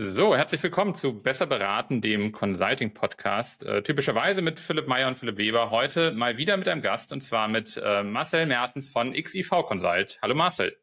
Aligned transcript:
So, 0.00 0.36
herzlich 0.36 0.62
willkommen 0.62 0.94
zu 0.94 1.12
Besser 1.12 1.46
beraten, 1.46 2.00
dem 2.00 2.30
Consulting-Podcast. 2.30 3.64
Äh, 3.64 3.82
typischerweise 3.82 4.42
mit 4.42 4.60
Philipp 4.60 4.86
Meyer 4.86 5.08
und 5.08 5.18
Philipp 5.18 5.38
Weber. 5.38 5.72
Heute 5.72 6.12
mal 6.12 6.36
wieder 6.36 6.56
mit 6.56 6.68
einem 6.68 6.82
Gast 6.82 7.12
und 7.12 7.20
zwar 7.20 7.48
mit 7.48 7.82
äh, 7.84 8.04
Marcel 8.04 8.46
Mertens 8.46 8.88
von 8.88 9.12
XIV 9.12 9.50
Consult. 9.66 10.20
Hallo 10.22 10.36
Marcel. 10.36 10.76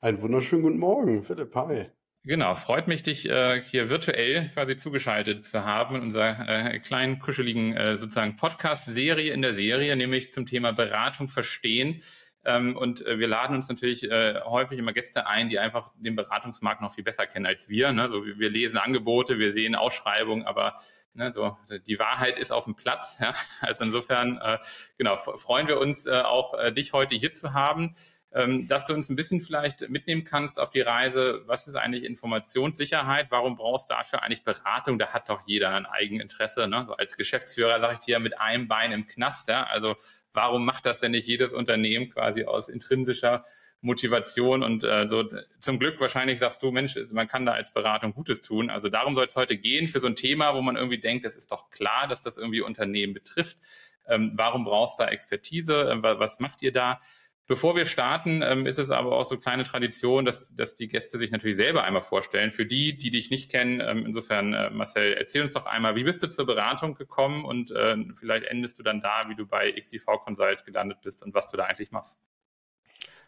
Einen 0.00 0.22
wunderschönen 0.22 0.62
guten 0.62 0.78
Morgen, 0.78 1.22
Philipp. 1.24 1.54
Hi. 1.54 1.88
Genau, 2.24 2.54
freut 2.54 2.88
mich, 2.88 3.02
dich 3.02 3.28
äh, 3.28 3.60
hier 3.66 3.90
virtuell 3.90 4.48
quasi 4.54 4.78
zugeschaltet 4.78 5.46
zu 5.46 5.66
haben 5.66 5.96
in 5.96 6.00
unserer 6.00 6.48
äh, 6.48 6.78
kleinen, 6.78 7.18
kuscheligen 7.18 7.76
äh, 7.76 7.98
sozusagen 7.98 8.36
Podcast-Serie 8.36 9.30
in 9.30 9.42
der 9.42 9.52
Serie, 9.52 9.94
nämlich 9.94 10.32
zum 10.32 10.46
Thema 10.46 10.72
Beratung 10.72 11.28
verstehen. 11.28 12.02
Ähm, 12.44 12.76
und 12.76 13.06
äh, 13.06 13.18
wir 13.18 13.28
laden 13.28 13.56
uns 13.56 13.68
natürlich 13.68 14.10
äh, 14.10 14.40
häufig 14.44 14.78
immer 14.78 14.92
Gäste 14.92 15.26
ein, 15.26 15.48
die 15.48 15.58
einfach 15.58 15.90
den 15.96 16.16
Beratungsmarkt 16.16 16.80
noch 16.80 16.92
viel 16.92 17.04
besser 17.04 17.26
kennen 17.26 17.46
als 17.46 17.68
wir. 17.68 17.92
Ne? 17.92 18.08
So, 18.10 18.24
wir 18.24 18.50
lesen 18.50 18.78
Angebote, 18.78 19.38
wir 19.38 19.52
sehen 19.52 19.74
Ausschreibungen, 19.76 20.44
aber 20.44 20.76
ne, 21.14 21.32
so, 21.32 21.56
die 21.86 21.98
Wahrheit 21.98 22.38
ist 22.38 22.50
auf 22.50 22.64
dem 22.64 22.74
Platz. 22.74 23.18
Ja? 23.20 23.34
Also 23.60 23.84
insofern, 23.84 24.38
äh, 24.38 24.58
genau, 24.98 25.16
freuen 25.16 25.68
wir 25.68 25.80
uns 25.80 26.06
äh, 26.06 26.22
auch, 26.22 26.54
äh, 26.54 26.72
dich 26.72 26.92
heute 26.92 27.14
hier 27.14 27.32
zu 27.32 27.52
haben. 27.52 27.94
Ähm, 28.34 28.66
dass 28.66 28.86
du 28.86 28.94
uns 28.94 29.10
ein 29.10 29.16
bisschen 29.16 29.42
vielleicht 29.42 29.90
mitnehmen 29.90 30.24
kannst 30.24 30.58
auf 30.58 30.70
die 30.70 30.80
Reise, 30.80 31.42
was 31.46 31.68
ist 31.68 31.76
eigentlich 31.76 32.04
Informationssicherheit, 32.04 33.30
warum 33.30 33.56
brauchst 33.56 33.90
du 33.90 33.94
dafür 33.94 34.22
eigentlich 34.22 34.42
Beratung, 34.42 34.98
da 34.98 35.08
hat 35.08 35.28
doch 35.28 35.42
jeder 35.46 35.74
ein 35.74 35.84
Eigeninteresse. 35.84 36.66
Ne? 36.66 36.84
So 36.86 36.94
als 36.94 37.18
Geschäftsführer 37.18 37.78
sage 37.80 37.94
ich 37.94 38.06
dir 38.06 38.20
mit 38.20 38.40
einem 38.40 38.68
Bein 38.68 38.92
im 38.92 39.06
Knast, 39.06 39.48
ja? 39.48 39.64
also 39.64 39.96
warum 40.32 40.64
macht 40.64 40.86
das 40.86 41.00
denn 41.00 41.10
nicht 41.10 41.26
jedes 41.26 41.52
Unternehmen 41.52 42.08
quasi 42.08 42.44
aus 42.44 42.70
intrinsischer 42.70 43.44
Motivation 43.82 44.62
und 44.62 44.84
äh, 44.84 45.08
so 45.08 45.28
zum 45.58 45.78
Glück 45.78 46.00
wahrscheinlich 46.00 46.38
sagst 46.38 46.62
du, 46.62 46.70
Mensch, 46.70 46.96
man 47.10 47.26
kann 47.26 47.44
da 47.44 47.52
als 47.52 47.74
Beratung 47.74 48.14
Gutes 48.14 48.40
tun. 48.40 48.70
Also 48.70 48.88
darum 48.88 49.14
soll 49.14 49.26
es 49.26 49.36
heute 49.36 49.58
gehen 49.58 49.88
für 49.88 50.00
so 50.00 50.06
ein 50.06 50.14
Thema, 50.14 50.54
wo 50.54 50.62
man 50.62 50.76
irgendwie 50.76 51.00
denkt, 51.00 51.26
es 51.26 51.36
ist 51.36 51.50
doch 51.50 51.68
klar, 51.70 52.06
dass 52.06 52.22
das 52.22 52.38
irgendwie 52.38 52.60
Unternehmen 52.60 53.12
betrifft. 53.12 53.58
Ähm, 54.06 54.32
warum 54.36 54.64
brauchst 54.64 54.98
du 54.98 55.04
da 55.04 55.10
Expertise? 55.10 55.90
Äh, 55.90 56.02
was 56.02 56.38
macht 56.38 56.62
ihr 56.62 56.72
da? 56.72 57.00
Bevor 57.48 57.76
wir 57.76 57.86
starten, 57.86 58.40
ähm, 58.42 58.66
ist 58.66 58.78
es 58.78 58.90
aber 58.90 59.16
auch 59.16 59.24
so 59.24 59.36
kleine 59.36 59.64
Tradition, 59.64 60.24
dass, 60.24 60.54
dass 60.54 60.76
die 60.76 60.86
Gäste 60.86 61.18
sich 61.18 61.32
natürlich 61.32 61.56
selber 61.56 61.82
einmal 61.82 62.02
vorstellen. 62.02 62.50
Für 62.52 62.64
die, 62.64 62.96
die 62.96 63.10
dich 63.10 63.30
nicht 63.30 63.50
kennen, 63.50 63.80
ähm, 63.80 64.06
insofern, 64.06 64.54
äh, 64.54 64.70
Marcel, 64.70 65.12
erzähl 65.12 65.42
uns 65.42 65.54
doch 65.54 65.66
einmal, 65.66 65.96
wie 65.96 66.04
bist 66.04 66.22
du 66.22 66.28
zur 66.28 66.46
Beratung 66.46 66.94
gekommen 66.94 67.44
und 67.44 67.72
äh, 67.72 67.96
vielleicht 68.14 68.46
endest 68.46 68.78
du 68.78 68.84
dann 68.84 69.00
da, 69.00 69.28
wie 69.28 69.34
du 69.34 69.46
bei 69.46 69.72
XIV 69.72 70.06
Consult 70.24 70.64
gelandet 70.64 70.98
bist 71.02 71.24
und 71.24 71.34
was 71.34 71.48
du 71.48 71.56
da 71.56 71.64
eigentlich 71.64 71.90
machst. 71.90 72.20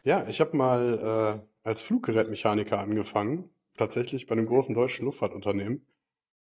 Ja, 0.05 0.27
ich 0.29 0.41
habe 0.41 0.57
mal 0.57 1.43
äh, 1.65 1.69
als 1.69 1.83
Fluggerätmechaniker 1.83 2.79
angefangen, 2.79 3.51
tatsächlich 3.77 4.27
bei 4.27 4.35
einem 4.35 4.47
großen 4.47 4.75
deutschen 4.75 5.07
Luftfahrtunternehmen. 5.07 5.85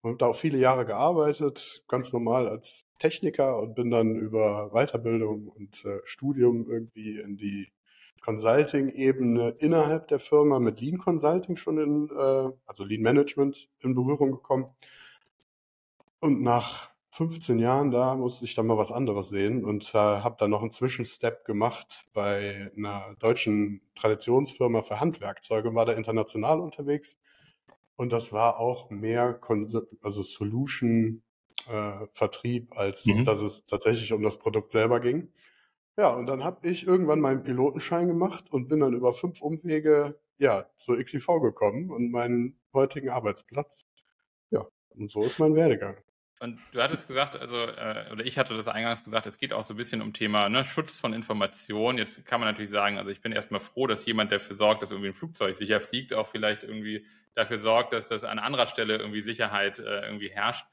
Habe 0.03 0.17
da 0.17 0.25
auch 0.27 0.35
viele 0.35 0.57
Jahre 0.57 0.85
gearbeitet, 0.85 1.83
ganz 1.87 2.11
normal 2.11 2.47
als 2.47 2.87
Techniker 2.97 3.59
und 3.59 3.75
bin 3.75 3.91
dann 3.91 4.15
über 4.15 4.71
Weiterbildung 4.73 5.47
und 5.47 5.85
äh, 5.85 5.99
Studium 6.05 6.65
irgendwie 6.67 7.19
in 7.19 7.37
die 7.37 7.71
Consulting-Ebene 8.21 9.55
innerhalb 9.59 10.07
der 10.07 10.19
Firma 10.19 10.59
mit 10.59 10.81
Lean 10.81 10.97
Consulting 10.97 11.55
schon 11.55 11.77
in, 11.77 12.09
äh, 12.09 12.51
also 12.65 12.83
Lean 12.83 13.01
Management 13.01 13.67
in 13.79 13.95
Berührung 13.95 14.31
gekommen. 14.31 14.67
Und 16.19 16.41
nach 16.41 16.91
15 17.11 17.59
Jahren 17.59 17.91
da 17.91 18.15
musste 18.15 18.45
ich 18.45 18.55
dann 18.55 18.67
mal 18.67 18.77
was 18.77 18.91
anderes 18.91 19.29
sehen 19.29 19.65
und 19.65 19.93
äh, 19.93 19.97
habe 19.97 20.35
dann 20.39 20.51
noch 20.51 20.61
einen 20.61 20.71
Zwischenstep 20.71 21.45
gemacht 21.45 22.05
bei 22.13 22.71
einer 22.77 23.15
deutschen 23.19 23.81
Traditionsfirma 23.95 24.81
für 24.81 24.99
Handwerkzeuge, 24.99 25.75
war 25.75 25.85
da 25.85 25.93
international 25.93 26.59
unterwegs 26.61 27.17
und 28.01 28.11
das 28.11 28.33
war 28.33 28.59
auch 28.59 28.89
mehr 28.89 29.39
also 30.01 30.23
Solution 30.23 31.21
äh, 31.67 32.07
Vertrieb, 32.13 32.75
als 32.75 33.05
mhm. 33.05 33.25
dass 33.25 33.41
es 33.41 33.63
tatsächlich 33.65 34.11
um 34.11 34.23
das 34.23 34.39
Produkt 34.39 34.71
selber 34.71 34.99
ging. 34.99 35.31
Ja, 35.97 36.15
und 36.15 36.25
dann 36.25 36.43
habe 36.43 36.67
ich 36.67 36.87
irgendwann 36.87 37.19
meinen 37.19 37.43
Pilotenschein 37.43 38.07
gemacht 38.07 38.51
und 38.51 38.69
bin 38.69 38.79
dann 38.79 38.95
über 38.95 39.13
fünf 39.13 39.39
Umwege 39.39 40.19
ja 40.39 40.65
zur 40.77 40.97
XIV 40.97 41.27
gekommen 41.43 41.91
und 41.91 42.09
meinen 42.09 42.59
heutigen 42.73 43.09
Arbeitsplatz. 43.09 43.85
Ja, 44.49 44.67
und 44.89 45.11
so 45.11 45.21
ist 45.21 45.37
mein 45.37 45.53
Werdegang. 45.53 45.97
Und 46.41 46.59
du 46.71 46.81
hattest 46.81 47.07
gesagt, 47.07 47.35
also, 47.35 47.55
äh, 47.55 48.07
oder 48.11 48.25
ich 48.25 48.39
hatte 48.39 48.55
das 48.55 48.67
eingangs 48.67 49.03
gesagt, 49.03 49.27
es 49.27 49.37
geht 49.37 49.53
auch 49.53 49.63
so 49.63 49.75
ein 49.75 49.77
bisschen 49.77 50.01
um 50.01 50.11
Thema 50.11 50.49
ne, 50.49 50.65
Schutz 50.65 50.99
von 50.99 51.13
Informationen. 51.13 51.99
Jetzt 51.99 52.25
kann 52.25 52.39
man 52.39 52.49
natürlich 52.49 52.71
sagen, 52.71 52.97
also 52.97 53.11
ich 53.11 53.21
bin 53.21 53.31
erstmal 53.31 53.59
froh, 53.59 53.85
dass 53.85 54.07
jemand 54.07 54.31
dafür 54.31 54.55
sorgt, 54.55 54.81
dass 54.81 54.89
irgendwie 54.89 55.09
ein 55.09 55.13
Flugzeug 55.13 55.55
sicher 55.55 55.79
fliegt, 55.79 56.15
auch 56.15 56.25
vielleicht 56.25 56.63
irgendwie 56.63 57.05
dafür 57.35 57.59
sorgt, 57.59 57.93
dass 57.93 58.07
das 58.07 58.23
an 58.23 58.39
anderer 58.39 58.65
Stelle 58.65 58.97
irgendwie 58.97 59.21
Sicherheit 59.21 59.77
äh, 59.77 60.01
irgendwie 60.01 60.31
herrscht. 60.31 60.65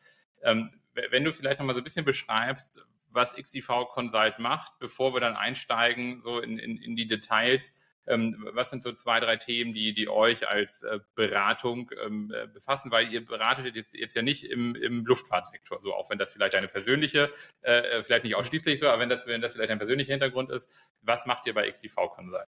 Ähm, 0.42 0.70
wenn 1.10 1.22
du 1.22 1.34
vielleicht 1.34 1.58
nochmal 1.58 1.74
so 1.74 1.82
ein 1.82 1.84
bisschen 1.84 2.06
beschreibst, 2.06 2.82
was 3.10 3.34
XIV 3.34 3.90
Consult 3.90 4.38
macht, 4.38 4.78
bevor 4.78 5.12
wir 5.12 5.20
dann 5.20 5.36
einsteigen, 5.36 6.22
so 6.22 6.40
in, 6.40 6.58
in, 6.58 6.78
in 6.78 6.96
die 6.96 7.06
Details, 7.06 7.74
was 8.08 8.70
sind 8.70 8.82
so 8.82 8.92
zwei, 8.92 9.20
drei 9.20 9.36
Themen, 9.36 9.72
die, 9.72 9.92
die 9.92 10.08
euch 10.08 10.48
als 10.48 10.82
äh, 10.82 11.00
Beratung 11.14 11.90
ähm, 12.04 12.32
äh, 12.34 12.46
befassen? 12.46 12.90
Weil 12.90 13.12
ihr 13.12 13.24
beratet 13.24 13.76
jetzt, 13.76 13.94
jetzt 13.94 14.14
ja 14.14 14.22
nicht 14.22 14.44
im, 14.44 14.74
im 14.74 15.04
Luftfahrtsektor, 15.04 15.80
so 15.80 15.94
auch 15.94 16.10
wenn 16.10 16.18
das 16.18 16.32
vielleicht 16.32 16.54
eine 16.54 16.68
persönliche, 16.68 17.30
äh, 17.62 17.78
äh, 17.80 18.02
vielleicht 18.02 18.24
nicht 18.24 18.34
ausschließlich 18.34 18.78
so, 18.78 18.88
aber 18.88 19.00
wenn 19.00 19.08
das, 19.08 19.26
wenn 19.26 19.40
das 19.40 19.52
vielleicht 19.52 19.70
ein 19.70 19.78
persönlicher 19.78 20.12
Hintergrund 20.12 20.50
ist, 20.50 20.70
was 21.02 21.26
macht 21.26 21.46
ihr 21.46 21.54
bei 21.54 21.70
XIV 21.70 21.96
Consult? 22.14 22.46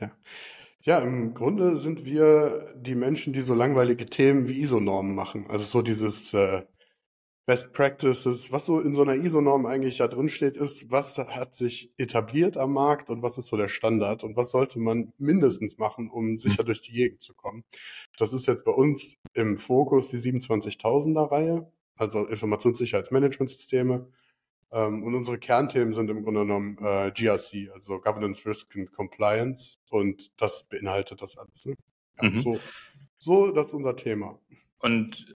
Ja. 0.00 0.10
Ja, 0.84 0.98
im 0.98 1.32
Grunde 1.32 1.76
sind 1.76 2.04
wir 2.04 2.74
die 2.74 2.96
Menschen, 2.96 3.32
die 3.32 3.40
so 3.40 3.54
langweilige 3.54 4.06
Themen 4.06 4.48
wie 4.48 4.60
ISO-Normen 4.62 5.14
machen. 5.14 5.46
Also 5.48 5.64
so 5.64 5.80
dieses 5.80 6.34
äh, 6.34 6.62
Best 7.44 7.72
Practices, 7.72 8.52
was 8.52 8.66
so 8.66 8.80
in 8.80 8.94
so 8.94 9.02
einer 9.02 9.16
ISO-Norm 9.16 9.66
eigentlich 9.66 9.98
da 9.98 10.06
drin 10.06 10.28
steht, 10.28 10.56
ist, 10.56 10.92
was 10.92 11.18
hat 11.18 11.54
sich 11.54 11.92
etabliert 11.96 12.56
am 12.56 12.72
Markt 12.72 13.10
und 13.10 13.22
was 13.22 13.36
ist 13.36 13.48
so 13.48 13.56
der 13.56 13.68
Standard 13.68 14.22
und 14.22 14.36
was 14.36 14.52
sollte 14.52 14.78
man 14.78 15.12
mindestens 15.18 15.76
machen, 15.76 16.08
um 16.08 16.38
sicher 16.38 16.62
durch 16.62 16.82
die 16.82 16.92
Gegend 16.92 17.20
zu 17.20 17.34
kommen. 17.34 17.64
Das 18.16 18.32
ist 18.32 18.46
jetzt 18.46 18.64
bei 18.64 18.70
uns 18.70 19.16
im 19.34 19.58
Fokus 19.58 20.08
die 20.10 20.18
27.000er 20.18 21.32
Reihe, 21.32 21.72
also 21.96 22.26
Informationssicherheitsmanagementsysteme. 22.26 24.06
Ähm, 24.70 25.02
und 25.02 25.14
unsere 25.14 25.38
Kernthemen 25.38 25.94
sind 25.94 26.10
im 26.10 26.22
Grunde 26.22 26.42
genommen 26.42 26.78
äh, 26.80 27.10
GRC, 27.10 27.72
also 27.74 27.98
Governance, 27.98 28.46
Risk 28.46 28.76
and 28.76 28.92
Compliance. 28.92 29.78
Und 29.90 30.30
das 30.40 30.68
beinhaltet 30.68 31.20
das 31.20 31.36
alles. 31.36 31.66
Ne? 31.66 31.74
Ja, 32.20 32.30
mhm. 32.30 32.40
so, 32.40 32.60
so, 33.18 33.50
das 33.50 33.68
ist 33.68 33.74
unser 33.74 33.96
Thema. 33.96 34.38
Und 34.78 35.36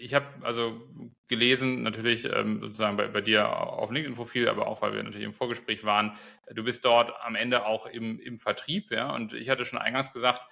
ich 0.00 0.14
habe 0.14 0.26
also 0.42 0.80
gelesen, 1.28 1.82
natürlich 1.82 2.24
ähm, 2.24 2.60
sozusagen 2.60 2.96
bei, 2.96 3.08
bei 3.08 3.20
dir 3.20 3.48
auf 3.48 3.90
LinkedIn-Profil, 3.90 4.48
aber 4.48 4.66
auch, 4.66 4.82
weil 4.82 4.94
wir 4.94 5.02
natürlich 5.02 5.26
im 5.26 5.34
Vorgespräch 5.34 5.84
waren, 5.84 6.16
du 6.52 6.64
bist 6.64 6.84
dort 6.84 7.12
am 7.22 7.34
Ende 7.34 7.66
auch 7.66 7.86
im, 7.86 8.18
im 8.18 8.38
Vertrieb, 8.38 8.90
ja, 8.90 9.14
und 9.14 9.32
ich 9.32 9.48
hatte 9.48 9.64
schon 9.64 9.78
eingangs 9.78 10.12
gesagt, 10.12 10.42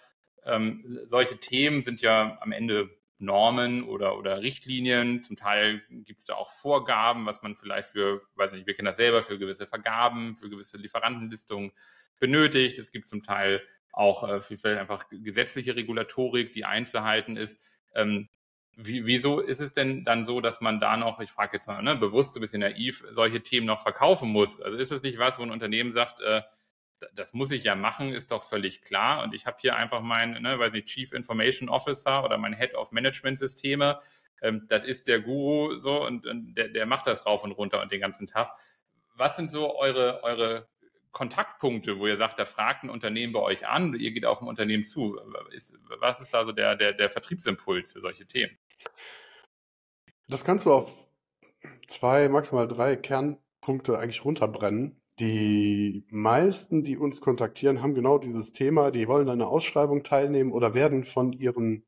ähm, 0.44 1.00
solche 1.06 1.38
Themen 1.38 1.82
sind 1.82 2.00
ja 2.00 2.38
am 2.41 2.53
Ende 2.53 2.91
Normen 3.19 3.82
oder, 3.82 4.16
oder 4.16 4.42
Richtlinien. 4.42 5.22
Zum 5.22 5.37
Teil 5.37 5.82
gibt 5.91 6.20
es 6.20 6.25
da 6.26 6.34
auch 6.34 6.50
Vorgaben, 6.50 7.26
was 7.26 7.42
man 7.42 7.56
vielleicht 7.56 7.88
für, 7.88 8.20
weiß 8.37 8.53
nicht, 8.53 8.66
wir 8.66 8.75
kennen 8.75 8.87
das 8.87 8.97
selber, 8.97 9.22
für 9.22 9.38
gewisse 9.38 9.66
Vergaben, 9.66 10.37
für 10.37 10.48
gewisse 10.48 10.76
Lieferantenlistungen 10.76 11.72
benötigt. 12.20 12.78
Es 12.78 12.92
gibt 12.92 13.08
zum 13.08 13.22
Teil 13.22 13.60
auch 13.92 14.28
äh, 14.28 14.41
vielleicht 14.41 14.78
einfach 14.78 15.06
gesetzliche 15.10 15.75
Regulatorik, 15.75 16.53
die 16.53 16.64
einzuhalten 16.64 17.37
ist. 17.37 17.60
Ähm, 17.94 18.28
wie, 18.80 19.06
wieso 19.06 19.40
ist 19.40 19.60
es 19.60 19.72
denn 19.72 20.04
dann 20.04 20.24
so, 20.24 20.40
dass 20.40 20.60
man 20.60 20.78
da 20.78 20.96
noch, 20.96 21.18
ich 21.18 21.32
frage 21.32 21.56
jetzt 21.56 21.66
mal, 21.66 21.82
ne, 21.82 21.96
bewusst 21.96 22.32
so 22.32 22.38
ein 22.38 22.42
bisschen 22.42 22.60
naiv, 22.60 23.04
solche 23.10 23.42
Themen 23.42 23.66
noch 23.66 23.80
verkaufen 23.80 24.30
muss? 24.30 24.60
Also 24.60 24.78
ist 24.78 24.92
es 24.92 25.02
nicht 25.02 25.18
was, 25.18 25.36
wo 25.36 25.42
ein 25.42 25.50
Unternehmen 25.50 25.92
sagt, 25.92 26.20
äh, 26.20 26.42
das 27.12 27.34
muss 27.34 27.50
ich 27.50 27.64
ja 27.64 27.74
machen, 27.74 28.12
ist 28.12 28.30
doch 28.30 28.42
völlig 28.42 28.82
klar. 28.82 29.24
Und 29.24 29.34
ich 29.34 29.46
habe 29.46 29.56
hier 29.60 29.74
einfach 29.74 30.00
meinen, 30.00 30.40
ne, 30.42 30.60
weiß 30.60 30.72
nicht, 30.72 30.86
Chief 30.86 31.12
Information 31.12 31.68
Officer 31.68 32.24
oder 32.24 32.38
mein 32.38 32.56
Head 32.56 32.75
of 32.75 32.92
Management 32.92 33.40
Systeme. 33.40 33.98
Ähm, 34.42 34.66
das 34.69 34.84
ist 34.84 35.08
der 35.08 35.20
Guru 35.20 35.76
so 35.78 36.06
und, 36.06 36.24
und 36.26 36.54
der, 36.54 36.69
der 36.69 36.86
macht 36.86 37.08
das 37.08 37.26
rauf 37.26 37.42
und 37.42 37.52
runter 37.52 37.82
und 37.82 37.90
den 37.90 38.00
ganzen 38.00 38.28
Tag. 38.28 38.52
Was 39.16 39.36
sind 39.36 39.50
so 39.50 39.76
eure, 39.76 40.22
eure 40.22 40.69
Kontaktpunkte, 41.10 41.98
wo 41.98 42.06
ihr 42.06 42.16
sagt, 42.16 42.38
da 42.38 42.44
fragt 42.44 42.84
ein 42.84 42.90
Unternehmen 42.90 43.32
bei 43.32 43.40
euch 43.40 43.66
an, 43.66 43.94
ihr 43.94 44.12
geht 44.12 44.24
auf 44.24 44.40
ein 44.40 44.46
Unternehmen 44.46 44.86
zu. 44.86 45.19
Was 45.98 46.20
ist 46.20 46.32
da 46.32 46.44
so 46.44 46.52
der, 46.52 46.76
der, 46.76 46.92
der 46.92 47.10
Vertriebsimpuls 47.10 47.92
für 47.92 48.00
solche 48.00 48.24
Themen? 48.24 48.56
Das 50.28 50.44
kannst 50.44 50.66
du 50.66 50.72
auf 50.72 51.08
zwei, 51.86 52.28
maximal 52.28 52.69
drei 52.69 52.96
Kernpunkte 52.96 53.98
eigentlich 53.98 54.25
runterbrennen. 54.25 55.00
Die 55.19 56.04
meisten, 56.10 56.84
die 56.84 56.96
uns 56.96 57.20
kontaktieren, 57.20 57.82
haben 57.82 57.94
genau 57.94 58.19
dieses 58.19 58.52
Thema. 58.52 58.90
Die 58.90 59.08
wollen 59.08 59.28
an 59.28 59.40
einer 59.40 59.50
Ausschreibung 59.50 60.04
teilnehmen 60.04 60.52
oder 60.52 60.75
werden 60.75 61.04
von 61.04 61.32
ihren 61.32 61.84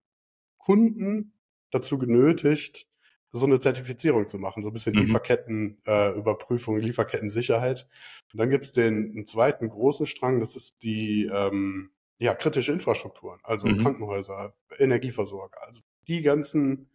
Kunden 0.58 1.34
dazu 1.70 1.98
genötigt, 1.98 2.88
so 3.32 3.46
eine 3.46 3.60
Zertifizierung 3.60 4.26
zu 4.26 4.38
machen, 4.38 4.62
so 4.62 4.70
ein 4.70 4.72
bisschen 4.72 4.94
mhm. 4.94 5.02
Lieferkettenüberprüfung, 5.02 6.78
äh, 6.78 6.80
Lieferkettensicherheit. 6.80 7.86
Und 8.32 8.38
dann 8.38 8.50
gibt's 8.50 8.72
den 8.72 9.24
zweiten 9.26 9.68
großen 9.68 10.06
Strang, 10.06 10.40
das 10.40 10.56
ist 10.56 10.82
die 10.82 11.30
ähm, 11.32 11.90
ja, 12.18 12.34
kritische 12.34 12.72
Infrastrukturen, 12.72 13.38
also 13.44 13.68
mhm. 13.68 13.78
Krankenhäuser, 13.78 14.54
Energieversorger. 14.78 15.62
Also 15.64 15.80
die 16.08 16.22
ganzen 16.22 16.88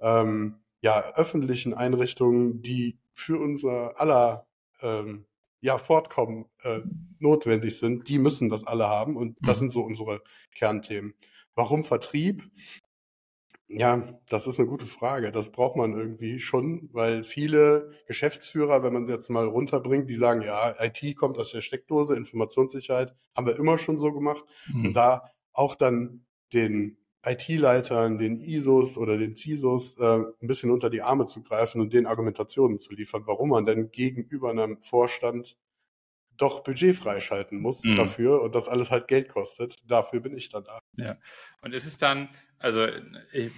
ähm, 0.00 0.56
ja, 0.80 1.02
öffentlichen 1.14 1.74
Einrichtungen, 1.74 2.62
die 2.62 2.98
für 3.12 3.40
unser 3.40 4.00
aller 4.00 4.46
ähm, 4.82 5.26
ja, 5.60 5.78
Fortkommen 5.78 6.46
äh, 6.62 6.80
notwendig 7.18 7.78
sind, 7.78 8.08
die 8.08 8.18
müssen 8.18 8.50
das 8.50 8.66
alle 8.66 8.86
haben 8.88 9.16
und 9.16 9.36
das 9.40 9.58
mhm. 9.58 9.60
sind 9.60 9.72
so 9.72 9.80
unsere 9.80 10.22
Kernthemen. 10.54 11.14
Warum 11.54 11.84
Vertrieb? 11.84 12.48
Ja, 13.68 14.20
das 14.28 14.46
ist 14.46 14.60
eine 14.60 14.68
gute 14.68 14.86
Frage. 14.86 15.32
Das 15.32 15.50
braucht 15.50 15.74
man 15.74 15.96
irgendwie 15.96 16.38
schon, 16.38 16.88
weil 16.92 17.24
viele 17.24 17.90
Geschäftsführer, 18.06 18.84
wenn 18.84 18.92
man 18.92 19.08
jetzt 19.08 19.28
mal 19.28 19.46
runterbringt, 19.46 20.08
die 20.08 20.14
sagen, 20.14 20.42
ja, 20.42 20.74
IT 20.78 21.16
kommt 21.16 21.36
aus 21.36 21.50
der 21.50 21.62
Steckdose, 21.62 22.14
Informationssicherheit 22.14 23.16
haben 23.34 23.46
wir 23.46 23.56
immer 23.56 23.76
schon 23.76 23.98
so 23.98 24.12
gemacht. 24.12 24.44
Mhm. 24.72 24.86
Und 24.86 24.94
da 24.94 25.30
auch 25.52 25.74
dann 25.74 26.24
den 26.52 26.96
IT-Leitern, 27.26 28.18
den 28.18 28.38
ISOs 28.38 28.96
oder 28.96 29.18
den 29.18 29.34
CISOs 29.34 29.98
äh, 29.98 30.18
ein 30.40 30.46
bisschen 30.46 30.70
unter 30.70 30.90
die 30.90 31.02
Arme 31.02 31.26
zu 31.26 31.42
greifen 31.42 31.80
und 31.80 31.92
den 31.92 32.06
Argumentationen 32.06 32.78
zu 32.78 32.94
liefern, 32.94 33.22
warum 33.26 33.50
man 33.50 33.66
denn 33.66 33.90
gegenüber 33.90 34.50
einem 34.50 34.80
Vorstand 34.80 35.56
doch 36.36 36.62
Budget 36.62 36.96
freischalten 36.96 37.58
muss 37.60 37.84
mhm. 37.84 37.96
dafür 37.96 38.42
und 38.42 38.54
das 38.54 38.68
alles 38.68 38.90
halt 38.90 39.08
Geld 39.08 39.28
kostet. 39.28 39.76
Dafür 39.90 40.20
bin 40.20 40.36
ich 40.36 40.50
dann 40.50 40.64
da. 40.64 40.80
Ja. 40.96 41.16
Und 41.62 41.72
ist 41.72 41.86
es 41.86 41.98
dann, 41.98 42.28
also 42.58 42.86
ich, 43.32 43.52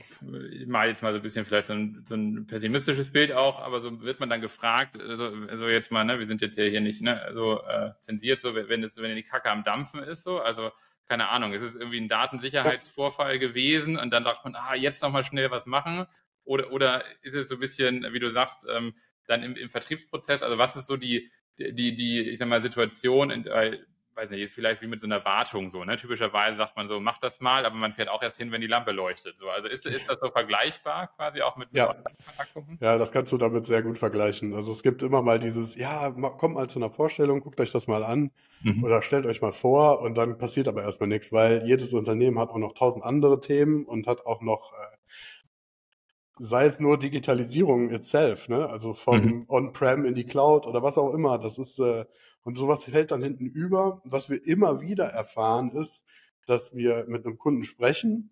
ich 0.52 0.66
mache 0.66 0.86
jetzt 0.86 1.02
mal 1.02 1.12
so 1.12 1.16
ein 1.16 1.22
bisschen 1.22 1.44
vielleicht 1.44 1.66
so 1.66 1.72
ein, 1.72 2.04
so 2.06 2.14
ein, 2.14 2.46
pessimistisches 2.46 3.12
Bild 3.12 3.32
auch, 3.32 3.60
aber 3.60 3.80
so 3.80 4.00
wird 4.00 4.20
man 4.20 4.30
dann 4.30 4.40
gefragt, 4.40 5.00
also, 5.00 5.24
also 5.24 5.68
jetzt 5.68 5.90
mal, 5.90 6.04
ne, 6.04 6.18
wir 6.18 6.26
sind 6.26 6.40
jetzt 6.40 6.56
ja 6.56 6.64
hier 6.64 6.80
nicht 6.80 7.02
ne, 7.02 7.30
so 7.34 7.62
äh, 7.62 7.90
zensiert, 8.00 8.40
so 8.40 8.54
wenn 8.54 8.82
es, 8.82 8.96
wenn 8.96 9.14
die 9.14 9.22
Kacke 9.22 9.50
am 9.50 9.64
Dampfen 9.64 10.00
ist, 10.00 10.22
so, 10.22 10.38
also 10.38 10.70
keine 11.08 11.28
Ahnung, 11.28 11.54
es 11.54 11.62
ist 11.62 11.74
irgendwie 11.74 12.00
ein 12.00 12.08
Datensicherheitsvorfall 12.08 13.38
gewesen 13.38 13.98
und 13.98 14.10
dann 14.12 14.24
sagt 14.24 14.44
man, 14.44 14.54
ah, 14.54 14.74
jetzt 14.74 15.02
nochmal 15.02 15.24
schnell 15.24 15.50
was 15.50 15.66
machen. 15.66 16.06
Oder, 16.44 16.70
oder 16.72 17.04
ist 17.22 17.34
es 17.34 17.48
so 17.48 17.56
ein 17.56 17.60
bisschen, 17.60 18.06
wie 18.12 18.18
du 18.18 18.30
sagst, 18.30 18.66
ähm, 18.70 18.94
dann 19.26 19.42
im, 19.42 19.56
im 19.56 19.70
Vertriebsprozess, 19.70 20.42
also 20.42 20.58
was 20.58 20.76
ist 20.76 20.86
so 20.86 20.96
die, 20.96 21.30
die, 21.58 21.94
die, 21.94 22.20
ich 22.20 22.38
sag 22.38 22.48
mal, 22.48 22.62
Situation, 22.62 23.30
in, 23.30 23.46
äh, 23.46 23.78
weiß 24.18 24.30
nicht, 24.30 24.42
ist 24.42 24.54
vielleicht 24.54 24.82
wie 24.82 24.88
mit 24.88 25.00
so 25.00 25.06
einer 25.06 25.24
Wartung 25.24 25.68
so, 25.68 25.84
ne? 25.84 25.96
Typischerweise 25.96 26.56
sagt 26.56 26.76
man 26.76 26.88
so, 26.88 26.98
mach 26.98 27.18
das 27.18 27.40
mal, 27.40 27.64
aber 27.64 27.76
man 27.76 27.92
fährt 27.92 28.08
auch 28.08 28.22
erst 28.22 28.36
hin, 28.36 28.50
wenn 28.50 28.60
die 28.60 28.66
Lampe 28.66 28.90
leuchtet. 28.90 29.36
So, 29.38 29.48
also 29.48 29.68
ist, 29.68 29.86
ist 29.86 30.10
das 30.10 30.18
so 30.18 30.30
vergleichbar 30.30 31.08
quasi 31.16 31.40
auch 31.40 31.56
mit 31.56 31.68
ja. 31.72 31.94
Ja, 32.80 32.98
das 32.98 33.12
kannst 33.12 33.30
du 33.32 33.38
damit 33.38 33.64
sehr 33.66 33.82
gut 33.82 33.96
vergleichen. 33.96 34.54
Also 34.54 34.72
es 34.72 34.82
gibt 34.82 35.02
immer 35.02 35.22
mal 35.22 35.38
dieses, 35.38 35.76
ja, 35.76 36.10
kommt 36.10 36.56
mal 36.56 36.68
zu 36.68 36.80
einer 36.80 36.90
Vorstellung, 36.90 37.40
guckt 37.40 37.60
euch 37.60 37.70
das 37.70 37.86
mal 37.86 38.02
an 38.02 38.32
mhm. 38.62 38.82
oder 38.82 39.02
stellt 39.02 39.24
euch 39.24 39.40
mal 39.40 39.52
vor 39.52 40.00
und 40.00 40.16
dann 40.16 40.36
passiert 40.36 40.66
aber 40.66 40.82
erstmal 40.82 41.08
nichts, 41.08 41.32
weil 41.32 41.64
jedes 41.64 41.92
Unternehmen 41.92 42.38
hat 42.40 42.50
auch 42.50 42.58
noch 42.58 42.74
tausend 42.74 43.04
andere 43.04 43.40
Themen 43.40 43.84
und 43.84 44.08
hat 44.08 44.26
auch 44.26 44.42
noch 44.42 44.72
äh, 44.72 44.96
sei 46.40 46.64
es 46.66 46.80
nur 46.80 46.98
Digitalisierung 46.98 47.90
itself, 47.90 48.48
ne? 48.48 48.68
also 48.68 48.94
vom 48.94 49.20
mhm. 49.20 49.44
On-Prem 49.48 50.04
in 50.04 50.14
die 50.14 50.24
Cloud 50.24 50.66
oder 50.66 50.82
was 50.82 50.98
auch 50.98 51.12
immer. 51.12 51.38
Das 51.38 51.58
ist, 51.58 51.78
äh, 51.78 52.04
und 52.48 52.56
sowas 52.56 52.84
fällt 52.84 53.10
dann 53.10 53.22
hinten 53.22 53.44
über. 53.44 54.00
Was 54.06 54.30
wir 54.30 54.42
immer 54.42 54.80
wieder 54.80 55.04
erfahren 55.04 55.70
ist, 55.70 56.06
dass 56.46 56.74
wir 56.74 57.04
mit 57.06 57.26
einem 57.26 57.36
Kunden 57.36 57.62
sprechen, 57.62 58.30